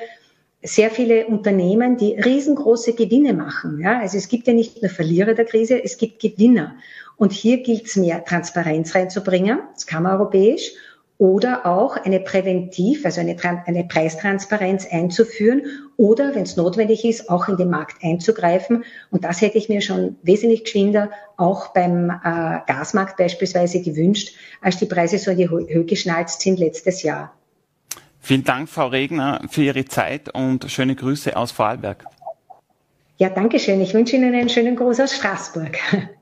sehr 0.67 0.91
viele 0.91 1.27
Unternehmen, 1.27 1.99
die 1.99 2.15
riesengroße 2.15 2.95
Gewinne 2.95 3.35
machen. 3.35 3.81
Ja? 3.81 4.01
Also 4.01 4.17
es 4.17 4.29
gibt 4.29 4.47
ja 4.47 4.55
nicht 4.55 4.81
nur 4.81 4.91
Verlierer 4.91 5.35
der 5.35 5.45
Krise, 5.45 5.83
es 5.85 5.99
gibt 5.99 6.23
Gewinner. 6.23 6.77
Und 7.17 7.33
hier 7.33 7.63
gilt 7.63 7.87
es 7.87 7.97
mehr 7.97 8.25
Transparenz 8.25 8.95
reinzubringen, 8.95 9.61
das 9.75 9.87
kann 9.87 10.03
man 10.03 10.19
europäisch, 10.19 10.73
oder 11.25 11.65
auch 11.65 11.97
eine 11.97 12.21
Präventiv, 12.21 13.07
also 13.07 13.23
eine, 13.23 13.35
eine 13.65 13.85
Preistransparenz 13.85 14.87
einzuführen 14.91 15.63
oder, 15.97 16.35
wenn 16.35 16.43
es 16.43 16.57
notwendig 16.57 17.03
ist, 17.03 17.31
auch 17.31 17.49
in 17.49 17.57
den 17.57 17.71
Markt 17.71 18.05
einzugreifen. 18.05 18.85
Und 19.11 19.25
das 19.25 19.41
hätte 19.41 19.57
ich 19.57 19.71
mir 19.71 19.81
schon 19.81 20.17
wesentlich 20.23 20.65
geschwinder 20.65 21.11
auch 21.39 21.69
beim 21.69 22.11
äh, 22.11 22.59
Gasmarkt 22.67 23.17
beispielsweise 23.17 23.81
gewünscht, 23.81 24.37
als 24.61 24.77
die 24.77 24.85
Preise 24.85 25.17
so 25.17 25.31
in 25.31 25.39
die 25.39 25.49
Höhe 25.49 25.87
geschnalzt 25.87 26.43
sind 26.43 26.59
letztes 26.59 27.03
Jahr. 27.03 27.33
Vielen 28.21 28.45
Dank, 28.45 28.69
Frau 28.69 28.89
Regner, 28.89 29.41
für 29.49 29.63
Ihre 29.63 29.87
Zeit 29.87 30.29
und 30.35 30.71
schöne 30.71 30.95
Grüße 30.95 31.35
aus 31.39 31.53
Vorarlberg. 31.53 32.05
Ja, 33.17 33.31
danke 33.31 33.59
schön. 33.59 33.81
Ich 33.81 33.95
wünsche 33.95 34.17
Ihnen 34.17 34.35
einen 34.35 34.51
schönen 34.51 34.77
Gruß 34.77 35.01
aus 35.01 35.15
Straßburg. 35.15 35.79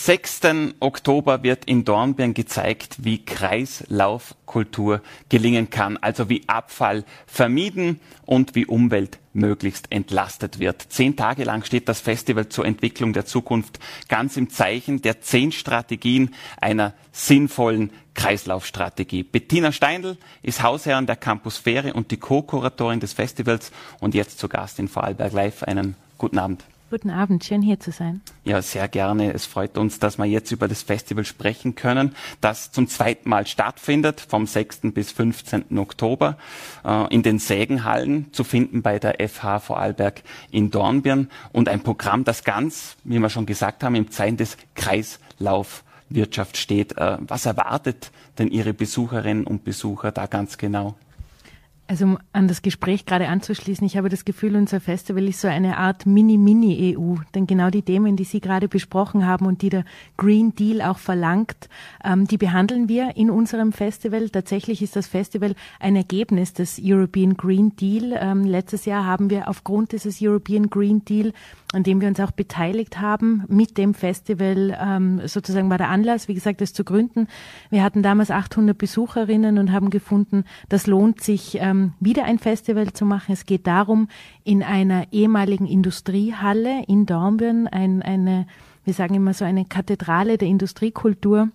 Ab 0.00 0.06
6. 0.06 0.40
Oktober 0.80 1.42
wird 1.42 1.66
in 1.66 1.84
Dornbirn 1.84 2.32
gezeigt, 2.32 3.04
wie 3.04 3.22
Kreislaufkultur 3.22 5.02
gelingen 5.28 5.68
kann, 5.68 5.98
also 5.98 6.30
wie 6.30 6.48
Abfall 6.48 7.04
vermieden 7.26 8.00
und 8.24 8.54
wie 8.54 8.64
Umwelt 8.64 9.18
möglichst 9.34 9.92
entlastet 9.92 10.58
wird. 10.58 10.86
Zehn 10.88 11.16
Tage 11.16 11.44
lang 11.44 11.64
steht 11.64 11.86
das 11.86 12.00
Festival 12.00 12.48
zur 12.48 12.64
Entwicklung 12.64 13.12
der 13.12 13.26
Zukunft 13.26 13.78
ganz 14.08 14.38
im 14.38 14.48
Zeichen 14.48 15.02
der 15.02 15.20
zehn 15.20 15.52
Strategien 15.52 16.34
einer 16.58 16.94
sinnvollen 17.12 17.90
Kreislaufstrategie. 18.14 19.22
Bettina 19.22 19.70
Steindl 19.70 20.16
ist 20.42 20.62
Hausherrin 20.62 21.04
der 21.04 21.16
Campusphäre 21.16 21.92
und 21.92 22.10
die 22.10 22.16
Co-Kuratorin 22.16 23.00
des 23.00 23.12
Festivals 23.12 23.70
und 24.00 24.14
jetzt 24.14 24.38
zu 24.38 24.48
Gast 24.48 24.78
in 24.78 24.88
Vorarlberg 24.88 25.34
Live. 25.34 25.62
Einen 25.62 25.94
guten 26.16 26.38
Abend. 26.38 26.64
Guten 26.90 27.10
Abend, 27.10 27.44
schön 27.44 27.62
hier 27.62 27.78
zu 27.78 27.92
sein. 27.92 28.20
Ja, 28.42 28.60
sehr 28.62 28.88
gerne. 28.88 29.32
Es 29.32 29.46
freut 29.46 29.78
uns, 29.78 30.00
dass 30.00 30.18
wir 30.18 30.24
jetzt 30.24 30.50
über 30.50 30.66
das 30.66 30.82
Festival 30.82 31.24
sprechen 31.24 31.76
können, 31.76 32.16
das 32.40 32.72
zum 32.72 32.88
zweiten 32.88 33.28
Mal 33.28 33.46
stattfindet, 33.46 34.20
vom 34.20 34.44
6. 34.44 34.80
bis 34.92 35.12
15. 35.12 35.78
Oktober 35.78 36.36
äh, 36.84 37.14
in 37.14 37.22
den 37.22 37.38
Sägenhallen 37.38 38.32
zu 38.32 38.42
finden 38.42 38.82
bei 38.82 38.98
der 38.98 39.28
FH 39.28 39.60
Vorarlberg 39.60 40.24
in 40.50 40.72
Dornbirn 40.72 41.30
und 41.52 41.68
ein 41.68 41.80
Programm, 41.84 42.24
das 42.24 42.42
ganz, 42.42 42.96
wie 43.04 43.20
wir 43.20 43.30
schon 43.30 43.46
gesagt 43.46 43.84
haben, 43.84 43.94
im 43.94 44.10
Zeichen 44.10 44.36
des 44.36 44.56
Kreislauf 44.74 45.84
Wirtschaft 46.08 46.56
steht. 46.56 46.98
Äh, 46.98 47.18
was 47.20 47.46
erwartet 47.46 48.10
denn 48.38 48.50
Ihre 48.50 48.74
Besucherinnen 48.74 49.46
und 49.46 49.62
Besucher 49.62 50.10
da 50.10 50.26
ganz 50.26 50.58
genau? 50.58 50.96
Also 51.90 52.04
um 52.04 52.18
an 52.32 52.46
das 52.46 52.62
Gespräch 52.62 53.04
gerade 53.04 53.26
anzuschließen, 53.26 53.84
ich 53.84 53.96
habe 53.96 54.08
das 54.08 54.24
Gefühl, 54.24 54.54
unser 54.54 54.78
Festival 54.78 55.26
ist 55.26 55.40
so 55.40 55.48
eine 55.48 55.76
Art 55.76 56.06
Mini-Mini-EU. 56.06 57.16
Denn 57.34 57.48
genau 57.48 57.68
die 57.68 57.82
Themen, 57.82 58.14
die 58.14 58.22
Sie 58.22 58.38
gerade 58.38 58.68
besprochen 58.68 59.26
haben 59.26 59.44
und 59.44 59.62
die 59.62 59.70
der 59.70 59.84
Green 60.16 60.54
Deal 60.54 60.82
auch 60.82 60.98
verlangt, 60.98 61.68
ähm, 62.04 62.28
die 62.28 62.38
behandeln 62.38 62.88
wir 62.88 63.16
in 63.16 63.28
unserem 63.28 63.72
Festival. 63.72 64.30
Tatsächlich 64.30 64.82
ist 64.82 64.94
das 64.94 65.08
Festival 65.08 65.56
ein 65.80 65.96
Ergebnis 65.96 66.52
des 66.52 66.80
European 66.80 67.36
Green 67.36 67.74
Deal. 67.74 68.16
Ähm, 68.16 68.44
letztes 68.44 68.84
Jahr 68.84 69.04
haben 69.04 69.28
wir 69.28 69.48
aufgrund 69.48 69.90
dieses 69.90 70.22
European 70.22 70.70
Green 70.70 71.04
Deal 71.04 71.32
an 71.72 71.82
dem 71.84 72.00
wir 72.00 72.08
uns 72.08 72.18
auch 72.20 72.32
beteiligt 72.32 73.00
haben, 73.00 73.44
mit 73.48 73.78
dem 73.78 73.94
Festival 73.94 74.76
ähm, 74.80 75.20
sozusagen 75.26 75.70
war 75.70 75.78
der 75.78 75.88
Anlass, 75.88 76.26
wie 76.26 76.34
gesagt, 76.34 76.60
es 76.62 76.72
zu 76.72 76.84
gründen. 76.84 77.28
Wir 77.70 77.84
hatten 77.84 78.02
damals 78.02 78.30
800 78.30 78.76
Besucherinnen 78.76 79.58
und 79.58 79.70
haben 79.70 79.90
gefunden, 79.90 80.44
das 80.68 80.86
lohnt 80.86 81.22
sich, 81.22 81.58
ähm, 81.60 81.92
wieder 82.00 82.24
ein 82.24 82.38
Festival 82.38 82.92
zu 82.92 83.04
machen. 83.04 83.32
Es 83.32 83.46
geht 83.46 83.66
darum, 83.66 84.08
in 84.42 84.62
einer 84.62 85.12
ehemaligen 85.12 85.66
Industriehalle 85.66 86.84
in 86.88 87.06
Dornbirn, 87.06 87.68
ein, 87.68 88.02
eine, 88.02 88.46
wir 88.84 88.94
sagen 88.94 89.14
immer 89.14 89.34
so 89.34 89.44
eine 89.44 89.64
Kathedrale 89.64 90.38
der 90.38 90.48
Industriekultur, 90.48 91.50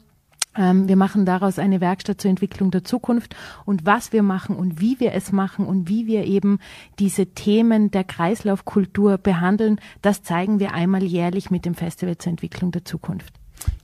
wir 0.55 0.95
machen 0.95 1.25
daraus 1.25 1.59
eine 1.59 1.81
Werkstatt 1.81 2.21
zur 2.21 2.29
Entwicklung 2.29 2.71
der 2.71 2.83
Zukunft 2.83 3.35
und 3.65 3.85
was 3.85 4.13
wir 4.13 4.23
machen 4.23 4.55
und 4.55 4.79
wie 4.79 4.99
wir 4.99 5.13
es 5.13 5.31
machen 5.31 5.65
und 5.65 5.89
wie 5.89 6.07
wir 6.07 6.25
eben 6.25 6.59
diese 6.99 7.27
Themen 7.27 7.91
der 7.91 8.03
Kreislaufkultur 8.03 9.17
behandeln, 9.17 9.79
das 10.01 10.23
zeigen 10.23 10.59
wir 10.59 10.73
einmal 10.73 11.03
jährlich 11.03 11.51
mit 11.51 11.65
dem 11.65 11.75
Festival 11.75 12.17
zur 12.17 12.31
Entwicklung 12.31 12.71
der 12.71 12.85
Zukunft. 12.85 13.33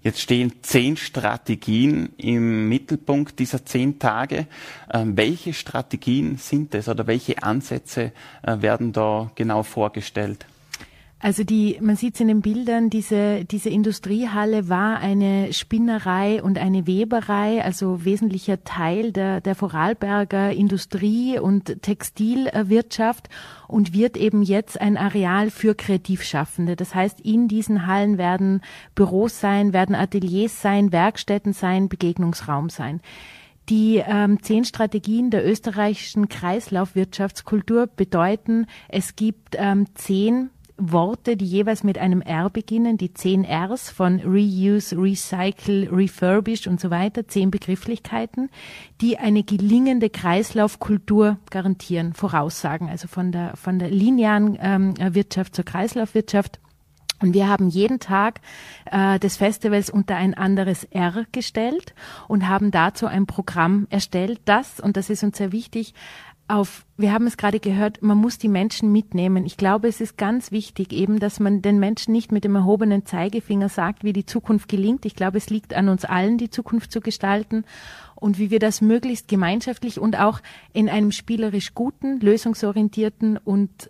Jetzt 0.04 0.22
stehen 0.22 0.54
zehn 0.64 0.98
Strategien 0.98 2.10
im 2.18 2.68
Mittelpunkt 2.68 3.38
dieser 3.40 3.66
zehn 3.66 4.00
Tage. 4.00 4.48
Ähm, 4.92 5.16
welche 5.16 5.54
Strategien 5.54 6.38
sind 6.38 6.74
es 6.74 6.90
oder 6.90 7.06
welche 7.08 7.44
Ansätze 7.44 8.12
äh, 8.42 8.62
werden 8.62 8.94
da 8.94 9.32
genau 9.36 9.64
vorgestellt? 9.64 10.46
Also 11.24 11.44
die, 11.44 11.78
man 11.80 11.96
sieht 11.96 12.16
es 12.16 12.22
in 12.22 12.30
den 12.30 12.42
Bildern, 12.42 12.90
diese, 12.90 13.46
diese 13.46 13.70
Industriehalle 13.70 14.70
war 14.70 14.98
eine 14.98 15.54
Spinnerei 15.54 16.42
und 16.42 16.58
eine 16.58 16.88
Weberei, 16.88 17.64
also 17.64 18.04
wesentlicher 18.04 18.64
Teil 18.64 19.12
der, 19.12 19.40
der 19.40 19.54
Vorarlberger 19.54 20.52
Industrie- 20.52 21.38
und 21.38 21.84
Textilwirtschaft 21.84 23.30
und 23.68 23.94
wird 23.94 24.18
eben 24.18 24.42
jetzt 24.42 24.82
ein 24.82 24.98
Areal 24.98 25.52
für 25.52 25.76
Kreativschaffende. 25.76 26.76
Das 26.76 26.96
heißt, 26.96 27.22
in 27.22 27.48
diesen 27.48 27.86
Hallen 27.86 28.18
werden 28.18 28.62
Büros 28.96 29.40
sein, 29.40 29.74
werden 29.74 29.94
Ateliers 29.94 30.60
sein, 30.60 30.92
Werkstätten 30.92 31.54
sein, 31.54 31.88
Begegnungsraum 31.88 32.70
sein. 32.70 33.00
Die 33.70 33.98
ähm, 34.04 34.42
zehn 34.42 34.66
Strategien 34.66 35.30
der 35.30 35.48
österreichischen 35.48 36.30
Kreislaufwirtschaftskultur 36.30 37.86
bedeuten, 37.86 38.66
es 38.90 39.16
gibt 39.16 39.56
ähm, 39.56 39.86
zehn 39.94 40.50
Worte, 40.78 41.38
die 41.38 41.46
jeweils 41.46 41.84
mit 41.84 41.98
einem 41.98 42.22
R 42.22 42.50
beginnen, 42.50 42.98
die 42.98 43.14
zehn 43.14 43.46
Rs 43.46 43.90
von 43.90 44.20
Reuse, 44.22 44.98
Recycle, 44.98 45.90
Refurbish 45.92 46.68
und 46.68 46.80
so 46.80 46.90
weiter, 46.90 47.28
zehn 47.28 47.52
Begrifflichkeiten, 47.52 48.50
die 49.02 49.18
eine 49.18 49.44
gelingende 49.44 50.10
Kreislaufkultur 50.10 51.38
garantieren, 51.50 52.14
voraussagen, 52.14 52.90
also 52.90 53.08
von 53.08 53.32
der, 53.32 53.56
von 53.56 53.80
der 53.80 53.90
linearen 53.90 54.58
ähm, 54.62 54.94
Wirtschaft 55.14 55.56
zur 55.56 55.66
Kreislaufwirtschaft. 55.66 56.60
Und 57.22 57.36
wir 57.36 57.48
haben 57.48 57.70
jeden 57.70 58.00
Tag 58.00 58.42
äh, 58.86 59.20
des 59.20 59.38
Festivals 59.38 59.90
unter 59.90 60.16
ein 60.16 60.34
anderes 60.34 60.86
R 60.86 61.26
gestellt 61.32 61.94
und 62.28 62.48
haben 62.48 62.72
dazu 62.72 63.06
ein 63.06 63.28
Programm 63.28 63.86
erstellt, 63.92 64.42
das, 64.46 64.80
und 64.80 64.98
das 64.98 65.10
ist 65.10 65.24
uns 65.24 65.38
sehr 65.38 65.52
wichtig, 65.52 65.94
auf, 66.52 66.86
wir 66.98 67.14
haben 67.14 67.26
es 67.28 67.38
gerade 67.38 67.60
gehört, 67.60 68.02
man 68.02 68.18
muss 68.18 68.38
die 68.38 68.48
Menschen 68.48 68.92
mitnehmen. 68.92 69.46
Ich 69.46 69.58
glaube, 69.58 69.88
es 69.88 70.02
ist 70.02 70.18
ganz 70.18 70.52
wichtig 70.52 70.92
eben, 70.92 71.20
dass 71.20 71.40
man 71.40 71.62
den 71.62 71.80
Menschen 71.80 72.12
nicht 72.12 72.32
mit 72.32 72.44
dem 72.44 72.56
erhobenen 72.56 73.06
Zeigefinger 73.06 73.70
sagt, 73.70 74.04
wie 74.04 74.14
die 74.14 74.26
Zukunft 74.26 74.68
gelingt. 74.68 75.06
Ich 75.06 75.16
glaube, 75.16 75.38
es 75.38 75.50
liegt 75.50 75.74
an 75.74 75.90
uns 75.90 76.06
allen, 76.06 76.38
die 76.38 76.50
Zukunft 76.50 76.92
zu 76.92 77.00
gestalten 77.00 77.64
und 78.16 78.38
wie 78.38 78.52
wir 78.52 78.60
das 78.60 78.82
möglichst 78.82 79.28
gemeinschaftlich 79.28 80.00
und 80.00 80.20
auch 80.20 80.42
in 80.74 80.90
einem 80.90 81.12
spielerisch 81.12 81.74
guten, 81.74 82.20
lösungsorientierten 82.20 83.38
und 83.38 83.90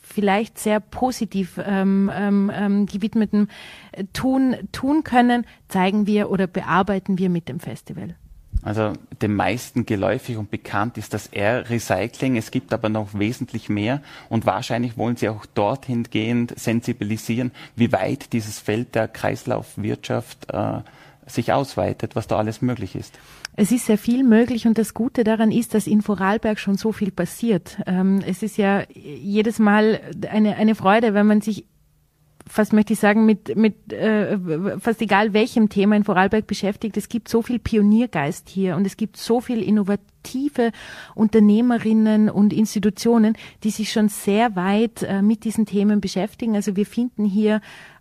vielleicht 0.00 0.58
sehr 0.58 0.80
positiv 0.80 1.60
ähm, 1.64 2.10
ähm, 2.14 2.50
ähm 2.54 2.86
gewidmeten 2.86 3.48
äh, 3.92 4.04
tun, 4.12 4.54
tun 4.70 5.02
können, 5.02 5.44
zeigen 5.68 6.06
wir 6.06 6.30
oder 6.30 6.46
bearbeiten 6.46 7.18
wir 7.18 7.30
mit 7.30 7.48
dem 7.48 7.58
Festival. 7.58 8.14
Also 8.64 8.94
den 9.20 9.34
meisten 9.34 9.84
geläufig 9.84 10.38
und 10.38 10.50
bekannt 10.50 10.96
ist 10.96 11.12
das 11.12 11.26
R-Recycling. 11.26 12.36
Es 12.36 12.50
gibt 12.50 12.72
aber 12.72 12.88
noch 12.88 13.10
wesentlich 13.12 13.68
mehr 13.68 14.00
und 14.30 14.46
wahrscheinlich 14.46 14.96
wollen 14.96 15.16
Sie 15.16 15.28
auch 15.28 15.44
dorthin 15.44 16.04
gehend 16.04 16.58
sensibilisieren, 16.58 17.52
wie 17.76 17.92
weit 17.92 18.32
dieses 18.32 18.58
Feld 18.58 18.94
der 18.94 19.06
Kreislaufwirtschaft 19.06 20.50
äh, 20.50 20.80
sich 21.26 21.52
ausweitet, 21.52 22.16
was 22.16 22.26
da 22.26 22.38
alles 22.38 22.62
möglich 22.62 22.96
ist. 22.96 23.18
Es 23.56 23.70
ist 23.70 23.86
sehr 23.86 23.98
viel 23.98 24.24
möglich 24.24 24.66
und 24.66 24.78
das 24.78 24.94
Gute 24.94 25.24
daran 25.24 25.52
ist, 25.52 25.74
dass 25.74 25.86
in 25.86 26.02
Vorarlberg 26.02 26.58
schon 26.58 26.76
so 26.76 26.90
viel 26.90 27.12
passiert. 27.12 27.78
Ähm, 27.86 28.20
es 28.26 28.42
ist 28.42 28.56
ja 28.56 28.82
jedes 28.92 29.58
Mal 29.58 30.00
eine, 30.28 30.56
eine 30.56 30.74
Freude, 30.74 31.14
wenn 31.14 31.26
man 31.26 31.40
sich 31.40 31.66
fast 32.46 32.72
möchte 32.72 32.92
ich 32.92 32.98
sagen, 32.98 33.24
mit, 33.24 33.56
mit 33.56 33.92
äh, 33.92 34.38
fast 34.78 35.00
egal 35.00 35.32
welchem 35.32 35.68
Thema 35.68 35.96
in 35.96 36.04
Vorarlberg 36.04 36.46
beschäftigt. 36.46 36.96
Es 36.96 37.08
gibt 37.08 37.28
so 37.28 37.42
viel 37.42 37.58
Pioniergeist 37.58 38.48
hier 38.48 38.76
und 38.76 38.86
es 38.86 38.96
gibt 38.96 39.16
so 39.16 39.40
viel 39.40 39.62
innovative 39.62 40.72
Unternehmerinnen 41.14 42.28
und 42.28 42.52
Institutionen, 42.52 43.36
die 43.62 43.70
sich 43.70 43.92
schon 43.92 44.08
sehr 44.08 44.56
weit 44.56 45.02
äh, 45.02 45.22
mit 45.22 45.44
diesen 45.44 45.66
Themen 45.66 46.00
beschäftigen. 46.00 46.54
Also 46.54 46.76
wir 46.76 46.86
finden 46.86 47.24
hier 47.24 47.60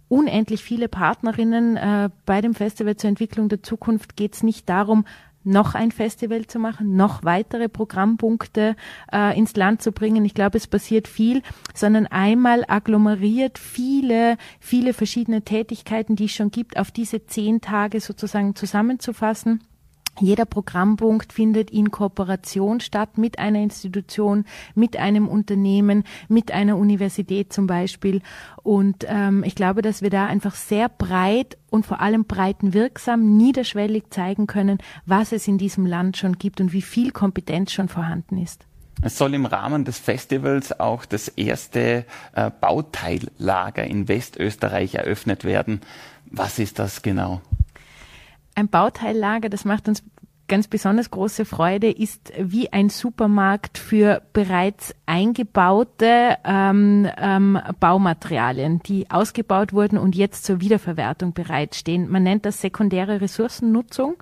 unendlich 0.09 0.63
viele 0.63 0.89
Partnerinnen. 0.89 1.77
Äh, 1.77 2.09
bei 2.25 2.41
dem 2.41 2.53
Festival 2.53 2.97
zur 2.97 3.09
Entwicklung 3.09 3.49
der 3.49 3.63
Zukunft 3.63 4.15
geht 4.15 4.35
es 4.35 4.43
nicht 4.43 4.69
darum, 4.69 5.05
noch 5.43 5.75
ein 5.75 5.91
Festival 5.91 6.47
zu 6.47 6.59
machen, 6.59 6.95
noch 6.95 7.23
weitere 7.23 7.69
Programmpunkte 7.69 8.75
äh, 9.11 9.37
ins 9.37 9.55
Land 9.55 9.81
zu 9.81 9.91
bringen. 9.91 10.25
Ich 10.25 10.33
glaube, 10.33 10.57
es 10.57 10.67
passiert 10.67 11.07
viel, 11.07 11.41
sondern 11.73 12.07
einmal 12.07 12.63
agglomeriert 12.67 13.57
viele, 13.59 14.37
viele 14.59 14.93
verschiedene 14.93 15.41
Tätigkeiten, 15.41 16.15
die 16.15 16.25
es 16.25 16.31
schon 16.31 16.51
gibt, 16.51 16.77
auf 16.77 16.91
diese 16.91 17.25
zehn 17.25 17.61
Tage 17.61 17.99
sozusagen 17.99 18.55
zusammenzufassen 18.55 19.61
jeder 20.19 20.45
Programmpunkt 20.45 21.33
findet 21.33 21.71
in 21.71 21.91
Kooperation 21.91 22.79
statt 22.79 23.17
mit 23.17 23.39
einer 23.39 23.59
Institution, 23.59 24.45
mit 24.75 24.97
einem 24.97 25.27
Unternehmen, 25.27 26.03
mit 26.27 26.51
einer 26.51 26.77
Universität 26.77 27.51
zum 27.51 27.67
Beispiel. 27.67 28.21
Und 28.61 29.05
ähm, 29.07 29.43
ich 29.43 29.55
glaube, 29.55 29.81
dass 29.81 30.01
wir 30.01 30.09
da 30.09 30.25
einfach 30.25 30.55
sehr 30.55 30.89
breit 30.89 31.57
und 31.69 31.85
vor 31.85 31.99
allem 31.99 32.25
breitenwirksam, 32.25 33.37
niederschwellig 33.37 34.05
zeigen 34.11 34.45
können, 34.45 34.77
was 35.05 35.31
es 35.31 35.47
in 35.47 35.57
diesem 35.57 35.85
Land 35.85 36.17
schon 36.17 36.37
gibt 36.37 36.61
und 36.61 36.73
wie 36.73 36.81
viel 36.83 37.11
Kompetenz 37.11 37.71
schon 37.71 37.89
vorhanden 37.89 38.37
ist. 38.37 38.65
Es 39.01 39.17
soll 39.17 39.33
im 39.33 39.45
Rahmen 39.45 39.83
des 39.83 39.97
Festivals 39.97 40.79
auch 40.79 41.03
das 41.05 41.27
erste 41.27 42.05
äh, 42.35 42.51
Bauteillager 42.61 43.83
in 43.83 44.07
Westösterreich 44.07 44.95
eröffnet 44.95 45.43
werden. 45.43 45.81
Was 46.25 46.57
ist 46.57 46.79
das 46.79 47.01
genau? 47.01 47.41
Ein 48.55 48.67
Bauteillager, 48.67 49.49
das 49.49 49.65
macht 49.65 49.87
uns 49.87 50.03
ganz 50.47 50.67
besonders 50.67 51.09
große 51.09 51.45
Freude, 51.45 51.89
ist 51.89 52.33
wie 52.37 52.71
ein 52.71 52.89
Supermarkt 52.89 53.77
für 53.77 54.21
bereits 54.33 54.93
eingebaute 55.05 56.37
ähm, 56.43 57.07
ähm, 57.17 57.59
Baumaterialien, 57.79 58.79
die 58.83 59.09
ausgebaut 59.09 59.73
wurden 59.73 59.97
und 59.97 60.15
jetzt 60.15 60.45
zur 60.45 60.61
Wiederverwertung 60.61 61.33
bereitstehen. 61.33 62.09
Man 62.09 62.23
nennt 62.23 62.45
das 62.45 62.61
sekundäre 62.61 63.21
Ressourcennutzung. 63.21 64.15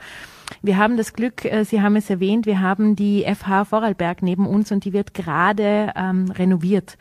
Wir 0.62 0.78
haben 0.78 0.98
das 0.98 1.13
Glück, 1.13 1.44
äh, 1.46 1.63
Sie 1.63 1.82
haben 1.82 1.96
es 1.96 2.10
erwähnt, 2.10 2.46
wir 2.46 2.62
haben 2.62 2.96
die 2.96 3.24
FH 3.24 3.65
Vorarlberg 3.65 4.22
neben 4.22 4.46
uns 4.46 4.72
und 4.72 4.86
die 4.86 4.94
wird 4.94 5.13
gerade 5.13 5.91
ähm, 5.96 6.30
renoviert. 6.32 6.98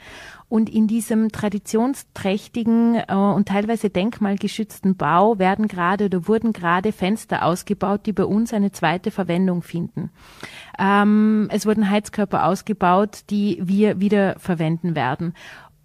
Und 0.51 0.69
in 0.69 0.89
diesem 0.89 1.31
traditionsträchtigen 1.31 2.97
äh, 2.97 3.15
und 3.15 3.47
teilweise 3.47 3.89
denkmalgeschützten 3.89 4.97
Bau 4.97 5.39
werden 5.39 5.69
gerade 5.69 6.07
oder 6.07 6.27
wurden 6.27 6.53
gerade 6.53 6.91
Fenster 6.91 7.45
ausgebaut, 7.45 8.01
die 8.05 8.13
bei 8.13 8.25
uns 8.25 8.53
eine 8.53 8.73
zweite 8.73 9.13
Verwendung 9.13 9.63
finden. 9.63 10.11
Ähm, 10.77 11.49
es 11.53 11.67
wurden 11.67 11.89
Heizkörper 11.89 12.47
ausgebaut, 12.47 13.21
die 13.31 13.61
wir 13.63 14.01
wieder 14.01 14.41
verwenden 14.41 14.97
werden. 14.97 15.35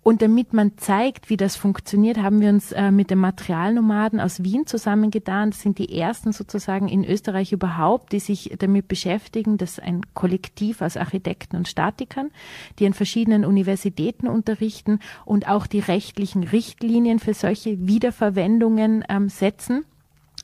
Und 0.07 0.21
damit 0.21 0.53
man 0.53 0.77
zeigt, 0.77 1.31
wie 1.31 1.35
das 1.35 1.55
funktioniert, 1.55 2.19
haben 2.19 2.39
wir 2.39 2.49
uns 2.49 2.71
äh, 2.71 2.91
mit 2.91 3.09
den 3.09 3.17
Materialnomaden 3.17 4.19
aus 4.19 4.43
Wien 4.43 4.67
zusammengetan. 4.67 5.49
Das 5.49 5.61
sind 5.61 5.79
die 5.79 5.97
ersten 5.97 6.31
sozusagen 6.31 6.87
in 6.87 7.03
Österreich 7.03 7.51
überhaupt, 7.51 8.11
die 8.11 8.19
sich 8.19 8.53
damit 8.59 8.87
beschäftigen. 8.87 9.57
Das 9.57 9.71
ist 9.71 9.79
ein 9.79 10.01
Kollektiv 10.13 10.83
aus 10.83 10.95
Architekten 10.95 11.55
und 11.55 11.67
Statikern, 11.67 12.29
die 12.77 12.85
an 12.85 12.93
verschiedenen 12.93 13.45
Universitäten 13.45 14.27
unterrichten 14.27 14.99
und 15.25 15.47
auch 15.47 15.65
die 15.65 15.79
rechtlichen 15.79 16.43
Richtlinien 16.43 17.17
für 17.17 17.33
solche 17.33 17.87
Wiederverwendungen 17.87 19.03
ähm, 19.09 19.29
setzen. 19.29 19.85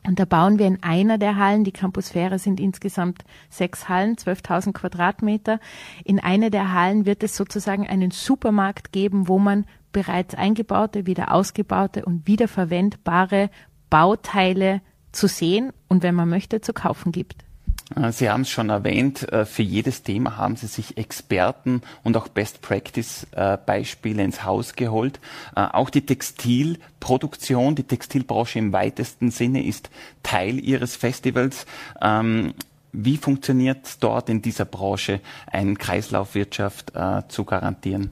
Und 0.06 0.20
da 0.20 0.26
bauen 0.26 0.58
wir 0.58 0.66
in 0.66 0.82
einer 0.82 1.18
der 1.18 1.38
Hallen, 1.38 1.64
die 1.64 1.72
Campusphäre 1.72 2.40
sind 2.40 2.60
insgesamt 2.60 3.24
sechs 3.50 3.88
Hallen, 3.88 4.16
12.000 4.16 4.74
Quadratmeter. 4.74 5.60
In 6.04 6.20
einer 6.20 6.50
der 6.50 6.74
Hallen 6.74 7.06
wird 7.06 7.24
es 7.24 7.36
sozusagen 7.36 7.88
einen 7.88 8.12
Supermarkt 8.12 8.92
geben, 8.92 9.28
wo 9.28 9.38
man 9.38 9.66
bereits 9.92 10.34
eingebaute, 10.34 11.06
wieder 11.06 11.32
ausgebaute 11.32 12.06
und 12.06 12.26
wiederverwendbare 12.28 13.50
Bauteile 13.90 14.82
zu 15.12 15.28
sehen 15.28 15.72
und 15.88 16.02
wenn 16.02 16.16
man 16.16 16.30
möchte, 16.30 16.62
zu 16.62 16.74
kaufen 16.74 17.12
gibt. 17.12 17.46
Äh, 17.96 18.12
Sie 18.12 18.30
haben 18.30 18.42
es 18.42 18.50
schon 18.50 18.70
erwähnt, 18.70 19.32
äh, 19.32 19.46
für 19.46 19.64
jedes 19.64 20.04
Thema 20.04 20.38
haben 20.38 20.56
Sie 20.56 20.68
sich 20.68 20.98
Experten 20.98 21.82
und 22.04 22.18
auch 22.18 22.28
Best-Practice-Beispiele 22.28 24.24
ins 24.24 24.44
Haus 24.44 24.76
geholt. 24.76 25.20
Äh, 25.56 25.62
auch 25.62 25.90
die 25.90 26.06
Textilproduktion, 26.06 27.76
die 27.76 27.84
Textilbranche 27.84 28.60
im 28.60 28.74
weitesten 28.74 29.32
Sinne 29.32 29.66
ist 29.66 29.90
Teil 30.24 30.60
Ihres 30.60 30.96
Festivals. 30.96 31.66
Ähm, 32.02 32.54
wie 32.94 33.18
funktioniert 33.18 33.86
es 33.86 34.00
dort 34.00 34.28
in 34.30 34.42
dieser 34.42 34.66
Branche, 34.66 35.22
eine 35.48 35.76
Kreislaufwirtschaft 35.76 36.92
zu 37.30 37.46
garantieren? 37.46 38.12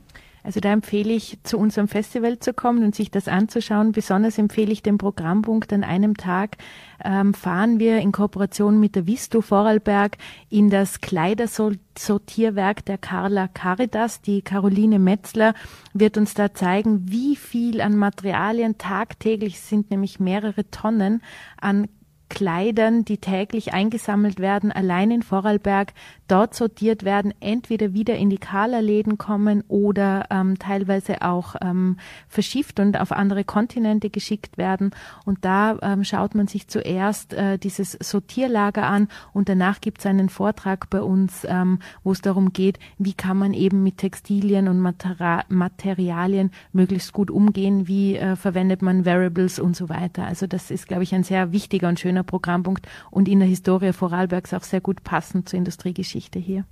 Also 0.49 0.61
da 0.61 0.73
empfehle 0.73 1.13
ich, 1.13 1.37
zu 1.43 1.59
unserem 1.59 1.87
Festival 1.87 2.39
zu 2.39 2.55
kommen 2.55 2.83
und 2.83 2.95
sich 2.95 3.11
das 3.11 3.27
anzuschauen. 3.27 3.91
Besonders 3.91 4.39
empfehle 4.39 4.71
ich 4.71 4.81
den 4.81 4.97
Programmpunkt 4.97 5.71
an 5.71 5.83
einem 5.83 6.17
Tag. 6.17 6.57
Ähm, 7.05 7.35
fahren 7.35 7.77
wir 7.77 7.99
in 7.99 8.11
Kooperation 8.11 8.79
mit 8.79 8.95
der 8.95 9.05
Visto 9.05 9.41
Vorarlberg 9.41 10.17
in 10.49 10.71
das 10.71 11.01
Kleidersortierwerk 11.01 12.83
der 12.83 12.97
Carla 12.97 13.47
Caritas. 13.47 14.23
Die 14.23 14.41
Caroline 14.41 14.97
Metzler 14.97 15.53
wird 15.93 16.17
uns 16.17 16.33
da 16.33 16.51
zeigen, 16.51 17.11
wie 17.11 17.35
viel 17.35 17.79
an 17.79 17.95
Materialien 17.95 18.79
tagtäglich 18.79 19.59
sind, 19.59 19.91
nämlich 19.91 20.19
mehrere 20.19 20.67
Tonnen 20.71 21.21
an 21.61 21.89
Kleidern, 22.29 23.03
die 23.03 23.17
täglich 23.17 23.73
eingesammelt 23.73 24.39
werden, 24.39 24.71
allein 24.71 25.11
in 25.11 25.23
Vorarlberg, 25.23 25.93
dort 26.27 26.53
sortiert 26.53 27.03
werden, 27.03 27.33
entweder 27.39 27.93
wieder 27.93 28.15
in 28.15 28.29
die 28.29 28.37
Kala-Läden 28.37 29.17
kommen 29.17 29.63
oder 29.67 30.27
ähm, 30.29 30.57
teilweise 30.59 31.21
auch 31.21 31.55
ähm, 31.61 31.97
verschifft 32.27 32.79
und 32.79 32.99
auf 32.99 33.11
andere 33.11 33.43
Kontinente 33.43 34.09
geschickt 34.09 34.57
werden. 34.57 34.91
Und 35.25 35.43
da 35.43 35.77
ähm, 35.81 36.03
schaut 36.03 36.35
man 36.35 36.47
sich 36.47 36.67
zuerst 36.67 37.33
äh, 37.33 37.57
dieses 37.57 37.93
Sortierlager 37.93 38.85
an 38.85 39.07
und 39.33 39.49
danach 39.49 39.81
gibt 39.81 39.99
es 39.99 40.05
einen 40.05 40.29
Vortrag 40.29 40.89
bei 40.89 41.01
uns, 41.01 41.45
ähm, 41.49 41.79
wo 42.03 42.11
es 42.11 42.21
darum 42.21 42.53
geht, 42.53 42.79
wie 42.97 43.13
kann 43.13 43.37
man 43.37 43.53
eben 43.53 43.83
mit 43.83 43.97
Textilien 43.97 44.67
und 44.67 44.79
Materi 44.79 45.41
Materialien 45.49 46.51
möglichst 46.71 47.13
gut 47.13 47.31
umgehen, 47.31 47.87
wie 47.87 48.15
äh, 48.15 48.35
verwendet 48.35 48.81
man 48.81 49.05
Variables 49.05 49.59
und 49.59 49.75
so 49.75 49.89
weiter. 49.89 50.25
Also 50.25 50.47
das 50.47 50.71
ist, 50.71 50.87
glaube 50.87 51.03
ich, 51.03 51.13
ein 51.13 51.23
sehr 51.23 51.51
wichtiger 51.51 51.87
und 51.87 51.99
schöner 51.99 52.18
Programmpunkt 52.23 52.87
und 53.11 53.27
in 53.27 53.39
der 53.39 53.47
Historie 53.47 53.93
Vorarlbergs 53.93 54.53
auch 54.53 54.63
sehr 54.63 54.81
gut 54.81 55.03
passend 55.03 55.49
zur 55.49 55.57
Industriegeschichte 55.57 56.39
hier. 56.39 56.65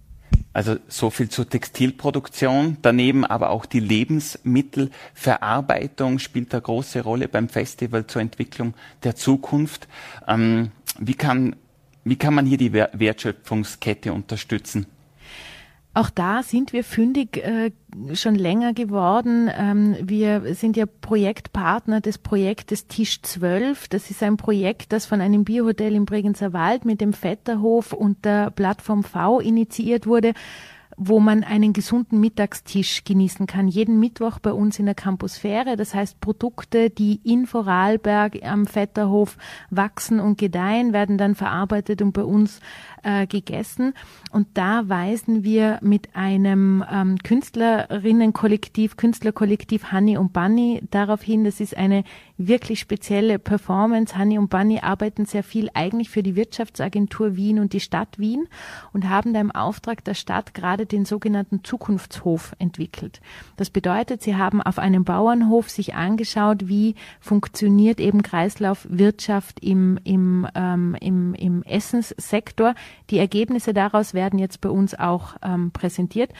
Also 0.53 0.77
so 0.87 1.09
viel 1.11 1.29
zur 1.29 1.47
Textilproduktion, 1.47 2.77
daneben 2.81 3.23
aber 3.25 3.51
auch 3.51 3.67
die 3.67 3.79
Lebensmittelverarbeitung 3.79 6.17
spielt 6.19 6.51
eine 6.53 6.63
große 6.63 7.01
Rolle 7.01 7.27
beim 7.27 7.47
Festival 7.47 8.07
zur 8.07 8.23
Entwicklung 8.23 8.73
der 9.03 9.15
Zukunft. 9.15 9.87
Ähm, 10.27 10.71
wie, 10.97 11.13
kann, 11.13 11.55
wie 12.03 12.15
kann 12.15 12.33
man 12.33 12.47
hier 12.47 12.57
die 12.57 12.73
Wertschöpfungskette 12.73 14.11
unterstützen? 14.11 14.87
Auch 15.97 16.11
da 16.11 16.43
sind 16.43 16.73
wir 16.73 16.83
fündig 16.83 17.37
äh, 17.37 17.71
schon 18.13 18.35
länger 18.35 18.73
geworden. 18.73 19.49
Ähm, 19.51 19.95
wir 19.99 20.53
sind 20.53 20.77
ja 20.77 20.85
Projektpartner 20.85 22.01
des 22.01 22.19
Projektes 22.19 22.85
Tisch 22.85 23.23
12. 23.23 23.87
Das 23.87 24.11
ist 24.11 24.21
ein 24.21 24.37
Projekt, 24.37 24.93
das 24.93 25.07
von 25.07 25.21
einem 25.21 25.43
Biohotel 25.43 25.95
im 25.95 26.05
Bregenzer 26.05 26.53
Wald 26.53 26.85
mit 26.85 27.01
dem 27.01 27.13
Vetterhof 27.13 27.93
und 27.93 28.25
der 28.25 28.51
Plattform 28.51 29.03
V 29.03 29.39
initiiert 29.39 30.05
wurde 30.05 30.33
wo 30.97 31.19
man 31.19 31.43
einen 31.43 31.73
gesunden 31.73 32.19
Mittagstisch 32.19 33.03
genießen 33.03 33.45
kann. 33.45 33.67
Jeden 33.67 33.99
Mittwoch 33.99 34.39
bei 34.39 34.51
uns 34.51 34.79
in 34.79 34.87
der 34.87 34.95
Campusphäre. 34.95 35.77
Das 35.77 35.93
heißt, 35.93 36.19
Produkte, 36.19 36.89
die 36.89 37.21
in 37.23 37.45
Vorarlberg 37.45 38.43
am 38.43 38.65
Vetterhof 38.65 39.37
wachsen 39.69 40.19
und 40.19 40.39
gedeihen, 40.39 40.93
werden 40.93 41.19
dann 41.19 41.35
verarbeitet 41.35 42.01
und 42.01 42.13
bei 42.13 42.23
uns 42.23 42.59
äh, 43.03 43.27
gegessen. 43.27 43.93
Und 44.31 44.47
da 44.55 44.89
weisen 44.89 45.43
wir 45.43 45.77
mit 45.83 46.15
einem 46.15 46.83
ähm, 46.91 47.17
Künstlerinnenkollektiv, 47.23 48.97
Künstlerkollektiv 48.97 49.91
Honey 49.91 50.17
und 50.17 50.33
Bunny 50.33 50.81
darauf 50.89 51.21
hin. 51.21 51.43
Das 51.43 51.59
ist 51.59 51.77
eine 51.77 52.05
wirklich 52.37 52.79
spezielle 52.79 53.39
Performance. 53.39 54.17
Honey 54.17 54.37
und 54.37 54.49
Bunny 54.49 54.79
arbeiten 54.79 55.25
sehr 55.25 55.43
viel 55.43 55.69
eigentlich 55.73 56.09
für 56.09 56.23
die 56.23 56.35
Wirtschaftsagentur 56.35 57.35
Wien 57.35 57.59
und 57.59 57.73
die 57.73 57.79
Stadt 57.79 58.19
Wien 58.19 58.47
und 58.93 59.09
haben 59.09 59.33
da 59.33 59.41
im 59.41 59.51
Auftrag 59.51 60.03
der 60.03 60.13
Stadt 60.13 60.53
gerade 60.53 60.85
den 60.85 61.05
sogenannten 61.05 61.63
Zukunftshof 61.63 62.55
entwickelt. 62.59 63.21
Das 63.55 63.69
bedeutet, 63.69 64.21
sie 64.21 64.35
haben 64.35 64.61
auf 64.61 64.79
einem 64.79 65.03
Bauernhof 65.03 65.69
sich 65.69 65.95
angeschaut, 65.95 66.67
wie 66.67 66.95
funktioniert 67.19 67.99
eben 67.99 68.21
Kreislaufwirtschaft 68.21 69.59
im, 69.59 69.99
im, 70.03 70.47
ähm, 70.55 70.95
im, 71.01 71.33
im 71.33 71.63
Essenssektor. 71.63 72.75
Die 73.09 73.17
Ergebnisse 73.17 73.73
daraus 73.73 74.13
werden 74.13 74.39
jetzt 74.39 74.61
bei 74.61 74.69
uns 74.69 74.93
auch 74.93 75.35
ähm, 75.41 75.71
präsentiert. 75.71 76.31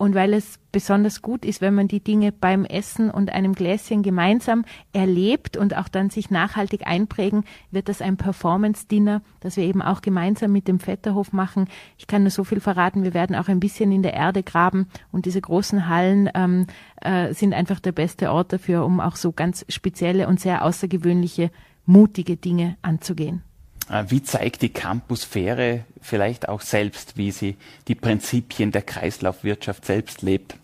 Und 0.00 0.14
weil 0.14 0.32
es 0.32 0.58
besonders 0.72 1.20
gut 1.20 1.44
ist, 1.44 1.60
wenn 1.60 1.74
man 1.74 1.86
die 1.86 2.00
Dinge 2.00 2.32
beim 2.32 2.64
Essen 2.64 3.10
und 3.10 3.28
einem 3.28 3.54
Gläschen 3.54 4.02
gemeinsam 4.02 4.64
erlebt 4.94 5.58
und 5.58 5.76
auch 5.76 5.88
dann 5.88 6.08
sich 6.08 6.30
nachhaltig 6.30 6.86
einprägen, 6.86 7.44
wird 7.70 7.90
das 7.90 8.00
ein 8.00 8.16
Performance-Dinner, 8.16 9.20
das 9.40 9.58
wir 9.58 9.64
eben 9.64 9.82
auch 9.82 10.00
gemeinsam 10.00 10.52
mit 10.52 10.68
dem 10.68 10.78
Vetterhof 10.78 11.34
machen. 11.34 11.68
Ich 11.98 12.06
kann 12.06 12.22
nur 12.22 12.30
so 12.30 12.44
viel 12.44 12.60
verraten, 12.60 13.02
wir 13.02 13.12
werden 13.12 13.36
auch 13.36 13.48
ein 13.48 13.60
bisschen 13.60 13.92
in 13.92 14.02
der 14.02 14.14
Erde 14.14 14.42
graben 14.42 14.86
und 15.12 15.26
diese 15.26 15.42
großen 15.42 15.86
Hallen 15.86 16.30
ähm, 16.34 16.66
äh, 17.02 17.34
sind 17.34 17.52
einfach 17.52 17.78
der 17.78 17.92
beste 17.92 18.32
Ort 18.32 18.54
dafür, 18.54 18.86
um 18.86 19.00
auch 19.00 19.16
so 19.16 19.32
ganz 19.32 19.66
spezielle 19.68 20.28
und 20.28 20.40
sehr 20.40 20.64
außergewöhnliche, 20.64 21.50
mutige 21.84 22.38
Dinge 22.38 22.78
anzugehen. 22.80 23.42
Äh, 23.90 24.04
wie 24.08 24.22
zeigt 24.22 24.62
die 24.62 24.68
Campusphäre 24.68 25.84
vielleicht 26.00 26.48
auch 26.48 26.60
selbst, 26.60 27.16
wie 27.16 27.30
sie 27.30 27.56
die 27.88 27.94
Prinzipien 27.94 28.72
der 28.72 28.82
Kreislaufwirtschaft 28.82 29.84
selbst 29.84 30.22
lebt 30.22 30.56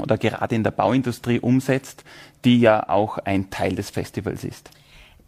oder 0.00 0.16
gerade 0.16 0.54
in 0.54 0.64
der 0.64 0.70
Bauindustrie 0.70 1.38
umsetzt, 1.38 2.04
die 2.44 2.58
ja 2.58 2.88
auch 2.88 3.18
ein 3.18 3.50
Teil 3.50 3.74
des 3.74 3.90
Festivals 3.90 4.44
ist? 4.44 4.70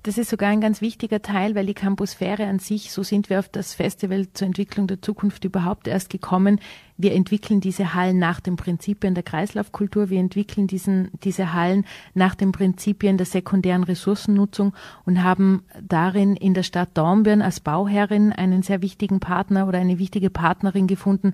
Das 0.05 0.19
ist 0.19 0.29
sogar 0.29 0.51
ein 0.51 0.61
ganz 0.61 0.83
wichtiger 0.83 1.23
Teil, 1.23 1.55
weil 1.55 1.65
die 1.65 1.73
Campusphäre 1.73 2.45
an 2.45 2.59
sich, 2.59 2.93
so 2.93 3.03
sind 3.03 3.31
wir 3.31 3.39
auf 3.39 3.49
das 3.49 3.73
Festival 3.73 4.27
zur 4.35 4.47
Entwicklung 4.47 4.87
der 4.87 5.01
Zukunft 5.01 5.47
überhaupt 5.47 5.89
erst 5.89 6.11
gekommen. 6.11 6.61
Wir 6.99 7.15
entwickeln 7.15 7.63
diese 7.63 7.95
Hallen 7.95 8.19
nach 8.19 8.41
den 8.41 8.57
Prinzipien 8.57 9.15
der 9.15 9.23
Kreislaufkultur. 9.23 10.11
Wir 10.11 10.21
entwickeln 10.21 10.67
diesen, 10.67 11.09
diese 11.23 11.55
Hallen 11.55 11.87
nach 12.13 12.35
den 12.35 12.53
Prinzipien 12.53 13.17
der 13.17 13.25
sekundären 13.25 13.83
Ressourcennutzung 13.83 14.75
und 15.07 15.23
haben 15.23 15.63
darin 15.81 16.37
in 16.37 16.53
der 16.53 16.65
Stadt 16.65 16.91
Dornbirn 16.93 17.41
als 17.41 17.61
Bauherrin 17.61 18.31
einen 18.31 18.63
sehr 18.63 18.83
wichtigen 18.83 19.21
Partner 19.21 19.67
oder 19.67 19.79
eine 19.79 19.99
wichtige 19.99 20.29
Partnerin 20.29 20.87
gefunden, 20.87 21.33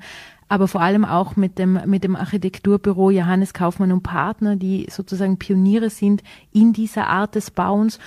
aber 0.50 0.66
vor 0.66 0.80
allem 0.80 1.04
auch 1.04 1.36
mit 1.36 1.60
dem, 1.60 1.80
mit 1.86 2.02
dem 2.02 2.16
Architekturbüro 2.16 3.10
Johannes 3.10 3.54
Kaufmann 3.54 3.92
und 3.92 4.02
Partner, 4.02 4.56
die 4.56 4.88
sozusagen 4.90 5.38
Pioniere 5.38 5.90
sind 5.90 6.24
in 6.52 6.72
dieser 6.72 7.06
Art 7.06 7.36
des 7.36 7.52
Bauens 7.52 8.00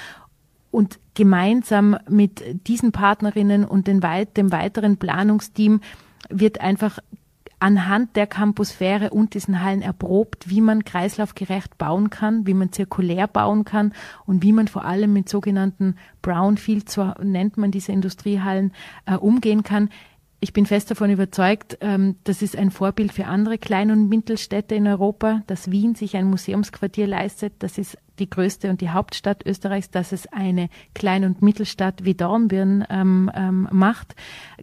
und 0.73 0.99
gemeinsam 1.13 1.95
mit 2.09 2.67
diesen 2.67 2.91
Partnerinnen 2.91 3.63
und 3.63 3.85
dem 3.85 4.01
weiteren 4.01 4.97
Planungsteam 4.97 5.81
wird 6.29 6.61
einfach 6.61 6.97
anhand 7.59 8.15
der 8.15 8.25
Campusphäre 8.25 9.11
und 9.11 9.35
diesen 9.35 9.63
Hallen 9.63 9.83
erprobt, 9.83 10.49
wie 10.49 10.61
man 10.61 10.83
kreislaufgerecht 10.83 11.77
bauen 11.77 12.09
kann, 12.09 12.47
wie 12.47 12.55
man 12.55 12.71
zirkulär 12.71 13.27
bauen 13.27 13.65
kann 13.65 13.93
und 14.25 14.41
wie 14.41 14.51
man 14.51 14.67
vor 14.67 14.83
allem 14.83 15.13
mit 15.13 15.29
sogenannten 15.29 15.95
Brownfields, 16.23 16.93
so 16.93 17.13
nennt 17.21 17.55
man 17.55 17.69
diese 17.69 17.91
Industriehallen, 17.91 18.73
äh, 19.05 19.15
umgehen 19.15 19.63
kann. 19.63 19.89
Ich 20.43 20.51
bin 20.51 20.65
fest 20.65 20.91
davon 20.91 21.09
überzeugt, 21.09 21.77
ähm, 21.79 22.17
das 22.25 22.41
ist 22.41 22.57
ein 22.57 22.69
Vorbild 22.69 23.13
für 23.13 23.27
andere 23.27 23.57
Klein- 23.57 23.91
und 23.91 24.09
Mittelstädte 24.09 24.75
in 24.75 24.85
Europa, 24.85 25.41
dass 25.47 25.71
Wien 25.71 25.95
sich 25.95 26.17
ein 26.17 26.29
Museumsquartier 26.29 27.07
leistet. 27.07 27.53
Das 27.59 27.77
ist 27.77 27.97
die 28.19 28.29
größte 28.29 28.69
und 28.69 28.81
die 28.81 28.89
Hauptstadt 28.89 29.45
Österreichs, 29.45 29.89
dass 29.89 30.11
es 30.11 30.27
eine 30.27 30.69
Klein- 30.93 31.23
und 31.23 31.41
Mittelstadt 31.41 32.03
wie 32.03 32.13
Dornbirn 32.13 32.85
ähm, 32.89 33.31
ähm, 33.33 33.69
macht, 33.71 34.15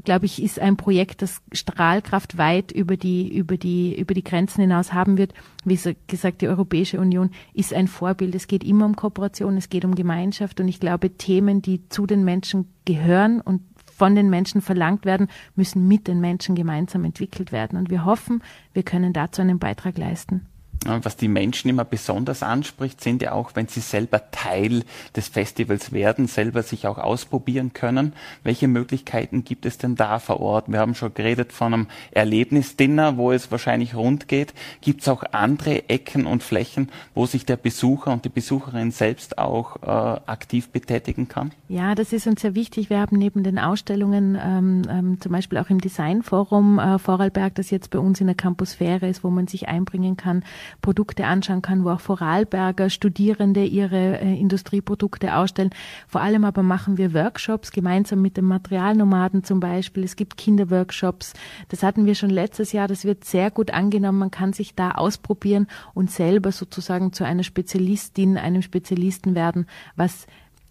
glaube 0.04 0.26
ich, 0.26 0.42
ist 0.42 0.58
ein 0.60 0.76
Projekt, 0.76 1.22
das 1.22 1.40
Strahlkraft 1.50 2.36
weit 2.36 2.72
über 2.72 2.98
die, 2.98 3.34
über 3.34 3.56
die, 3.56 3.98
über 3.98 4.12
die 4.12 4.22
Grenzen 4.22 4.60
hinaus 4.60 4.92
haben 4.92 5.16
wird. 5.16 5.32
Wie 5.64 5.78
gesagt, 6.06 6.42
die 6.42 6.48
Europäische 6.48 7.00
Union 7.00 7.30
ist 7.54 7.72
ein 7.72 7.88
Vorbild. 7.88 8.34
Es 8.34 8.48
geht 8.48 8.64
immer 8.64 8.84
um 8.84 8.96
Kooperation, 8.96 9.56
es 9.56 9.70
geht 9.70 9.86
um 9.86 9.94
Gemeinschaft 9.94 10.60
und 10.60 10.68
ich 10.68 10.78
glaube, 10.78 11.16
Themen, 11.16 11.62
die 11.62 11.88
zu 11.88 12.06
den 12.06 12.22
Menschen 12.22 12.68
gehören 12.84 13.40
und 13.40 13.62
von 14.00 14.14
den 14.14 14.30
Menschen 14.30 14.62
verlangt 14.62 15.04
werden, 15.04 15.28
müssen 15.56 15.86
mit 15.86 16.08
den 16.08 16.22
Menschen 16.22 16.54
gemeinsam 16.54 17.04
entwickelt 17.04 17.52
werden. 17.52 17.78
Und 17.78 17.90
wir 17.90 18.06
hoffen, 18.06 18.42
wir 18.72 18.82
können 18.82 19.12
dazu 19.12 19.42
einen 19.42 19.58
Beitrag 19.58 19.98
leisten. 19.98 20.46
Was 20.86 21.16
die 21.16 21.28
Menschen 21.28 21.68
immer 21.68 21.84
besonders 21.84 22.42
anspricht, 22.42 23.02
sind 23.02 23.20
ja 23.20 23.32
auch, 23.32 23.50
wenn 23.54 23.68
sie 23.68 23.80
selber 23.80 24.30
Teil 24.30 24.82
des 25.14 25.28
Festivals 25.28 25.92
werden, 25.92 26.26
selber 26.26 26.62
sich 26.62 26.86
auch 26.86 26.96
ausprobieren 26.96 27.74
können. 27.74 28.14
Welche 28.44 28.66
Möglichkeiten 28.66 29.44
gibt 29.44 29.66
es 29.66 29.76
denn 29.76 29.94
da 29.94 30.18
vor 30.18 30.40
Ort? 30.40 30.72
Wir 30.72 30.78
haben 30.78 30.94
schon 30.94 31.12
geredet 31.12 31.52
von 31.52 31.74
einem 31.74 31.86
Erlebnisdinner, 32.12 33.18
wo 33.18 33.30
es 33.30 33.50
wahrscheinlich 33.50 33.94
rund 33.94 34.26
geht. 34.26 34.54
Gibt 34.80 35.02
es 35.02 35.08
auch 35.08 35.22
andere 35.32 35.90
Ecken 35.90 36.24
und 36.24 36.42
Flächen, 36.42 36.88
wo 37.14 37.26
sich 37.26 37.44
der 37.44 37.58
Besucher 37.58 38.10
und 38.10 38.24
die 38.24 38.30
Besucherin 38.30 38.90
selbst 38.90 39.36
auch 39.36 39.82
äh, 39.82 39.86
aktiv 39.86 40.70
betätigen 40.70 41.28
kann? 41.28 41.52
Ja, 41.68 41.94
das 41.94 42.14
ist 42.14 42.26
uns 42.26 42.40
sehr 42.40 42.54
wichtig. 42.54 42.88
Wir 42.88 43.00
haben 43.00 43.18
neben 43.18 43.44
den 43.44 43.58
Ausstellungen 43.58 44.38
ähm, 44.42 44.82
ähm, 44.88 45.20
zum 45.20 45.32
Beispiel 45.32 45.58
auch 45.58 45.68
im 45.68 45.82
Designforum 45.82 46.78
äh, 46.78 46.98
Vorarlberg, 46.98 47.54
das 47.56 47.70
jetzt 47.70 47.90
bei 47.90 47.98
uns 47.98 48.18
in 48.22 48.28
der 48.28 48.36
Campusphäre 48.36 49.06
ist, 49.06 49.22
wo 49.22 49.28
man 49.28 49.46
sich 49.46 49.68
einbringen 49.68 50.16
kann, 50.16 50.42
Produkte 50.80 51.26
anschauen 51.26 51.62
kann, 51.62 51.84
wo 51.84 51.90
auch 51.90 52.00
Vorarlberger 52.00 52.90
Studierende 52.90 53.64
ihre 53.64 54.20
äh, 54.20 54.38
Industrieprodukte 54.38 55.34
ausstellen. 55.36 55.70
Vor 56.08 56.20
allem 56.20 56.44
aber 56.44 56.62
machen 56.62 56.98
wir 56.98 57.14
Workshops 57.14 57.72
gemeinsam 57.72 58.22
mit 58.22 58.36
den 58.36 58.44
Materialnomaden 58.44 59.44
zum 59.44 59.60
Beispiel. 59.60 60.04
Es 60.04 60.16
gibt 60.16 60.36
Kinderworkshops. 60.36 61.34
Das 61.68 61.82
hatten 61.82 62.06
wir 62.06 62.14
schon 62.14 62.30
letztes 62.30 62.72
Jahr. 62.72 62.88
Das 62.88 63.04
wird 63.04 63.24
sehr 63.24 63.50
gut 63.50 63.70
angenommen. 63.72 64.18
Man 64.18 64.30
kann 64.30 64.52
sich 64.52 64.74
da 64.74 64.92
ausprobieren 64.92 65.66
und 65.94 66.10
selber 66.10 66.52
sozusagen 66.52 67.12
zu 67.12 67.24
einer 67.24 67.42
Spezialistin, 67.42 68.38
einem 68.38 68.62
Spezialisten 68.62 69.34
werden, 69.34 69.66
was 69.96 70.26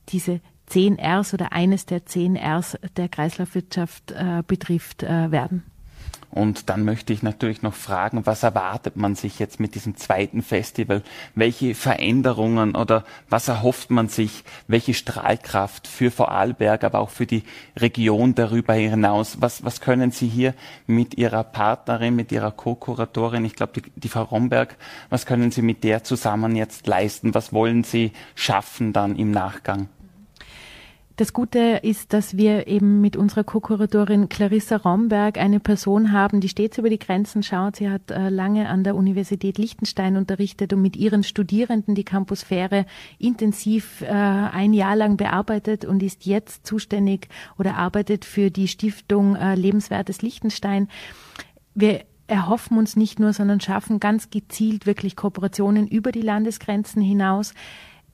diese 0.10 0.41
10 0.68 1.00
Rs 1.00 1.34
oder 1.34 1.52
eines 1.52 1.86
der 1.86 2.06
10 2.06 2.38
Rs 2.38 2.78
der 2.95 3.10
Kreislaufwirtschaft 3.10 4.12
äh, 4.12 4.43
betrifft, 4.45 5.04
äh, 5.04 5.32
werden. 5.32 5.64
Und 6.32 6.70
dann 6.70 6.86
möchte 6.86 7.12
ich 7.12 7.24
natürlich 7.24 7.64
noch 7.64 7.74
fragen, 7.74 8.26
was 8.26 8.44
erwartet 8.44 8.96
man 8.96 9.16
sich 9.16 9.40
jetzt 9.40 9.60
mit 9.60 9.74
diesem 9.74 9.98
zweiten 9.98 10.44
Festival? 10.44 11.02
Welche 11.34 11.74
Veränderungen 11.74 12.76
oder 12.76 13.04
was 13.30 13.48
erhofft 13.48 13.90
man 13.90 14.10
sich? 14.10 14.44
Welche 14.68 14.94
Strahlkraft 14.94 15.88
für 15.88 16.12
Vorarlberg, 16.12 16.84
aber 16.84 17.00
auch 17.00 17.10
für 17.10 17.26
die 17.26 17.44
Region 17.76 18.36
darüber 18.36 18.76
hinaus? 18.76 19.38
Was, 19.40 19.66
was 19.66 19.82
können 19.82 20.12
Sie 20.12 20.28
hier 20.28 20.54
mit 20.86 21.16
Ihrer 21.18 21.44
Partnerin, 21.44 22.16
mit 22.16 22.32
Ihrer 22.32 22.52
Co-Kuratorin, 22.52 23.44
ich 23.44 23.56
glaube, 23.56 23.82
die, 23.82 23.92
die 23.96 24.10
Frau 24.10 24.24
Romberg, 24.24 24.76
was 25.10 25.26
können 25.26 25.50
Sie 25.50 25.64
mit 25.64 25.84
der 25.84 26.04
zusammen 26.04 26.56
jetzt 26.56 26.86
leisten? 26.86 27.34
Was 27.34 27.54
wollen 27.54 27.84
Sie 27.84 28.12
schaffen 28.36 28.94
dann 28.94 29.16
im 29.16 29.32
Nachgang? 29.32 29.90
Das 31.20 31.34
Gute 31.34 31.82
ist, 31.84 32.14
dass 32.14 32.38
wir 32.38 32.68
eben 32.68 33.02
mit 33.02 33.18
unserer 33.18 33.44
Co-Kuratorin 33.44 34.30
Clarissa 34.30 34.78
Romberg 34.78 35.38
eine 35.38 35.60
Person 35.60 36.14
haben, 36.14 36.40
die 36.40 36.48
stets 36.48 36.78
über 36.78 36.90
die 36.90 36.98
Grenzen 36.98 37.44
schaut. 37.44 37.76
Sie 37.76 37.90
hat 37.90 38.10
äh, 38.10 38.30
lange 38.30 38.70
an 38.70 38.86
der 38.86 38.96
Universität 38.96 39.58
Liechtenstein 39.58 40.16
unterrichtet 40.16 40.72
und 40.72 40.82
mit 40.82 40.96
ihren 40.96 41.24
Studierenden 41.24 41.94
die 41.94 42.06
Campusphäre 42.06 42.86
intensiv 43.18 44.02
äh, 44.02 44.06
ein 44.08 44.72
Jahr 44.72 44.96
lang 44.96 45.18
bearbeitet 45.18 45.84
und 45.84 46.02
ist 46.04 46.26
jetzt 46.26 46.66
zuständig 46.66 47.28
oder 47.58 47.76
arbeitet 47.76 48.24
für 48.24 48.50
die 48.50 48.70
Stiftung 48.70 49.36
äh, 49.36 49.56
Lebenswertes 49.56 50.22
Liechtenstein. 50.22 50.88
Wir 51.76 52.06
erhoffen 52.28 52.78
uns 52.78 52.96
nicht 52.96 53.20
nur, 53.20 53.34
sondern 53.34 53.60
schaffen 53.60 54.00
ganz 54.00 54.30
gezielt 54.30 54.86
wirklich 54.86 55.18
Kooperationen 55.18 55.86
über 55.86 56.14
die 56.14 56.22
Landesgrenzen 56.22 57.02
hinaus 57.02 57.54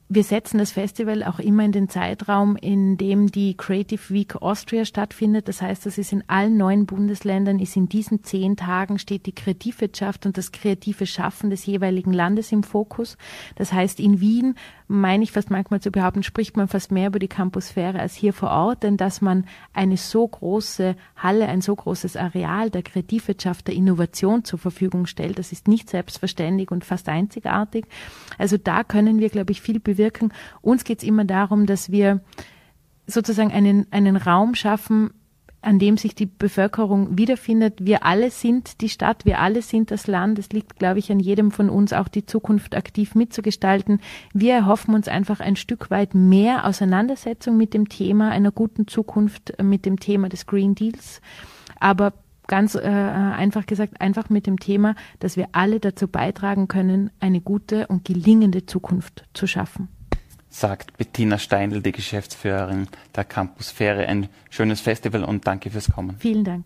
wir 0.08 0.24
setzen 0.24 0.60
das 0.60 0.72
Festival 0.72 1.24
auch 1.24 1.40
immer 1.40 1.66
in 1.66 1.72
den 1.72 1.90
Zeitraum, 1.90 2.56
in 2.58 2.96
dem 2.96 3.32
die 3.32 3.58
Creative 3.58 4.14
Week 4.14 4.36
Austria 4.36 4.86
stattfindet. 4.86 5.48
Das 5.48 5.64
heißt, 5.64 5.86
das 5.86 5.98
ist 5.98 6.12
in 6.12 6.24
allen 6.28 6.58
neuen 6.58 6.86
Bundesländern, 6.86 7.60
ist 7.60 7.76
in 7.76 7.90
diesen 7.90 8.24
zehn 8.24 8.56
Tagen 8.56 9.00
steht 9.00 9.26
die 9.26 9.34
Kreativwirtschaft 9.34 10.28
und 10.28 10.38
das 10.38 10.52
kreative 10.52 11.08
Schaffen 11.08 11.50
des 11.50 11.66
jeweiligen 11.66 12.14
Landes 12.14 12.52
im 12.52 12.62
Fokus. 12.62 13.18
Das 13.56 13.74
heißt, 13.74 14.00
in 14.00 14.20
Wien 14.20 14.56
meine 14.88 15.24
ich 15.24 15.32
fast 15.32 15.50
manchmal 15.50 15.82
zu 15.82 15.92
behaupten, 15.92 16.22
spricht 16.22 16.58
man 16.58 16.68
fast 16.68 16.92
mehr 16.92 17.08
über 17.08 17.20
die 17.20 17.28
Campusphäre 17.28 18.00
als 18.00 18.14
hier 18.14 18.34
vor 18.34 18.50
Ort, 18.50 18.84
denn 18.84 18.98
dass 18.98 19.22
man 19.22 19.46
eine 19.74 19.98
so 19.98 20.28
große 20.28 20.96
Halle, 21.16 21.48
ein 21.48 21.62
so 21.62 21.76
großes 21.76 22.16
Areal 22.16 22.70
der 22.70 22.84
Kreativwirtschaft, 22.84 23.68
der 23.68 23.76
Innovation 23.76 24.44
zur 24.44 24.60
Verfügung 24.60 25.08
stellt, 25.08 25.40
das 25.40 25.52
ist 25.52 25.68
nicht 25.68 25.90
selbstverständlich 25.90 26.70
und 26.72 26.86
fast 26.86 27.10
einzigartig. 27.10 27.86
Also 28.38 28.58
da 28.58 28.84
können 28.84 29.20
wir, 29.20 29.30
glaube 29.30 29.52
ich, 29.52 29.62
viel 29.62 29.80
bewirken. 29.80 30.32
Uns 30.62 30.84
geht 30.84 31.00
es 31.00 31.04
immer 31.04 31.26
darum, 31.26 31.66
dass 31.66 31.92
wir 31.92 32.22
sozusagen 33.08 33.52
einen, 33.52 33.88
einen 33.92 34.18
Raum 34.18 34.56
schaffen, 34.56 35.12
an 35.66 35.80
dem 35.80 35.98
sich 35.98 36.14
die 36.14 36.28
Bevölkerung 36.28 37.18
wiederfindet. 37.18 37.86
Wir 37.86 38.06
alle 38.06 38.30
sind 38.30 38.82
die 38.82 38.90
Stadt, 38.90 39.26
wir 39.26 39.40
alle 39.40 39.62
sind 39.62 39.90
das 39.90 40.06
Land. 40.06 40.38
Es 40.38 40.50
liegt, 40.50 40.78
glaube 40.78 41.00
ich, 41.00 41.12
an 41.12 41.20
jedem 41.20 41.52
von 41.52 41.70
uns, 41.70 41.92
auch 41.92 42.08
die 42.08 42.26
Zukunft 42.26 42.76
aktiv 42.76 43.16
mitzugestalten. 43.16 44.00
Wir 44.34 44.54
erhoffen 44.54 44.94
uns 44.94 45.08
einfach 45.08 45.40
ein 45.40 45.56
Stück 45.56 45.90
weit 45.90 46.14
mehr 46.14 46.66
Auseinandersetzung 46.66 47.58
mit 47.58 47.74
dem 47.74 47.90
Thema 47.90 48.30
einer 48.30 48.52
guten 48.52 48.88
Zukunft, 48.88 49.54
mit 49.62 49.86
dem 49.86 50.00
Thema 50.00 50.30
des 50.30 50.46
Green 50.46 50.76
Deals. 50.76 51.20
Aber 51.80 52.14
ganz 52.48 52.76
äh, 52.76 52.82
einfach 52.82 53.66
gesagt, 53.66 54.00
einfach 54.00 54.30
mit 54.30 54.46
dem 54.46 54.60
Thema, 54.60 54.96
dass 55.20 55.36
wir 55.36 55.50
alle 55.54 55.80
dazu 55.80 56.08
beitragen 56.08 56.68
können, 56.68 57.10
eine 57.20 57.42
gute 57.42 57.88
und 57.88 58.06
gelingende 58.06 58.68
Zukunft 58.68 59.26
zu 59.34 59.48
schaffen 59.48 59.90
sagt 60.56 60.98
Bettina 60.98 61.38
Steindl, 61.38 61.82
die 61.82 61.92
Geschäftsführerin 61.92 62.88
der 63.16 63.26
Campusphäre. 63.26 64.08
Ein 64.08 64.30
schönes 64.50 64.80
Festival 64.82 65.24
und 65.24 65.46
danke 65.46 65.70
fürs 65.70 65.92
Kommen. 65.92 66.16
Vielen 66.20 66.44
Dank. 66.44 66.66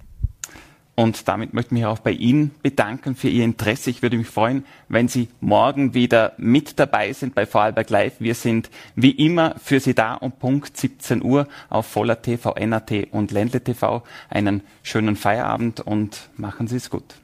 Und 0.94 1.30
damit 1.30 1.54
möchte 1.54 1.70
ich 1.70 1.80
mich 1.80 1.86
auch 1.86 2.00
bei 2.00 2.12
Ihnen 2.12 2.52
bedanken 2.62 3.16
für 3.16 3.30
Ihr 3.30 3.46
Interesse. 3.46 3.90
Ich 3.90 4.02
würde 4.02 4.18
mich 4.18 4.28
freuen, 4.28 4.66
wenn 4.90 5.08
Sie 5.08 5.30
morgen 5.40 5.94
wieder 5.94 6.34
mit 6.38 6.78
dabei 6.78 7.14
sind 7.14 7.36
bei 7.36 7.46
Vorarlberg 7.46 7.90
Live. 7.90 8.16
Wir 8.20 8.36
sind 8.36 8.70
wie 8.96 9.12
immer 9.12 9.56
für 9.64 9.80
Sie 9.80 9.96
da 9.96 10.16
um 10.16 10.34
Punkt 10.34 10.76
17 10.76 11.24
Uhr 11.24 11.48
auf 11.70 11.86
Voller 11.86 12.22
TV, 12.22 12.54
NAT 12.54 13.08
und 13.12 13.32
Ländle 13.32 13.64
TV. 13.64 14.04
Einen 14.30 14.62
schönen 14.84 15.16
Feierabend 15.16 15.80
und 15.80 16.30
machen 16.36 16.68
Sie 16.68 16.76
es 16.76 16.90
gut. 16.90 17.16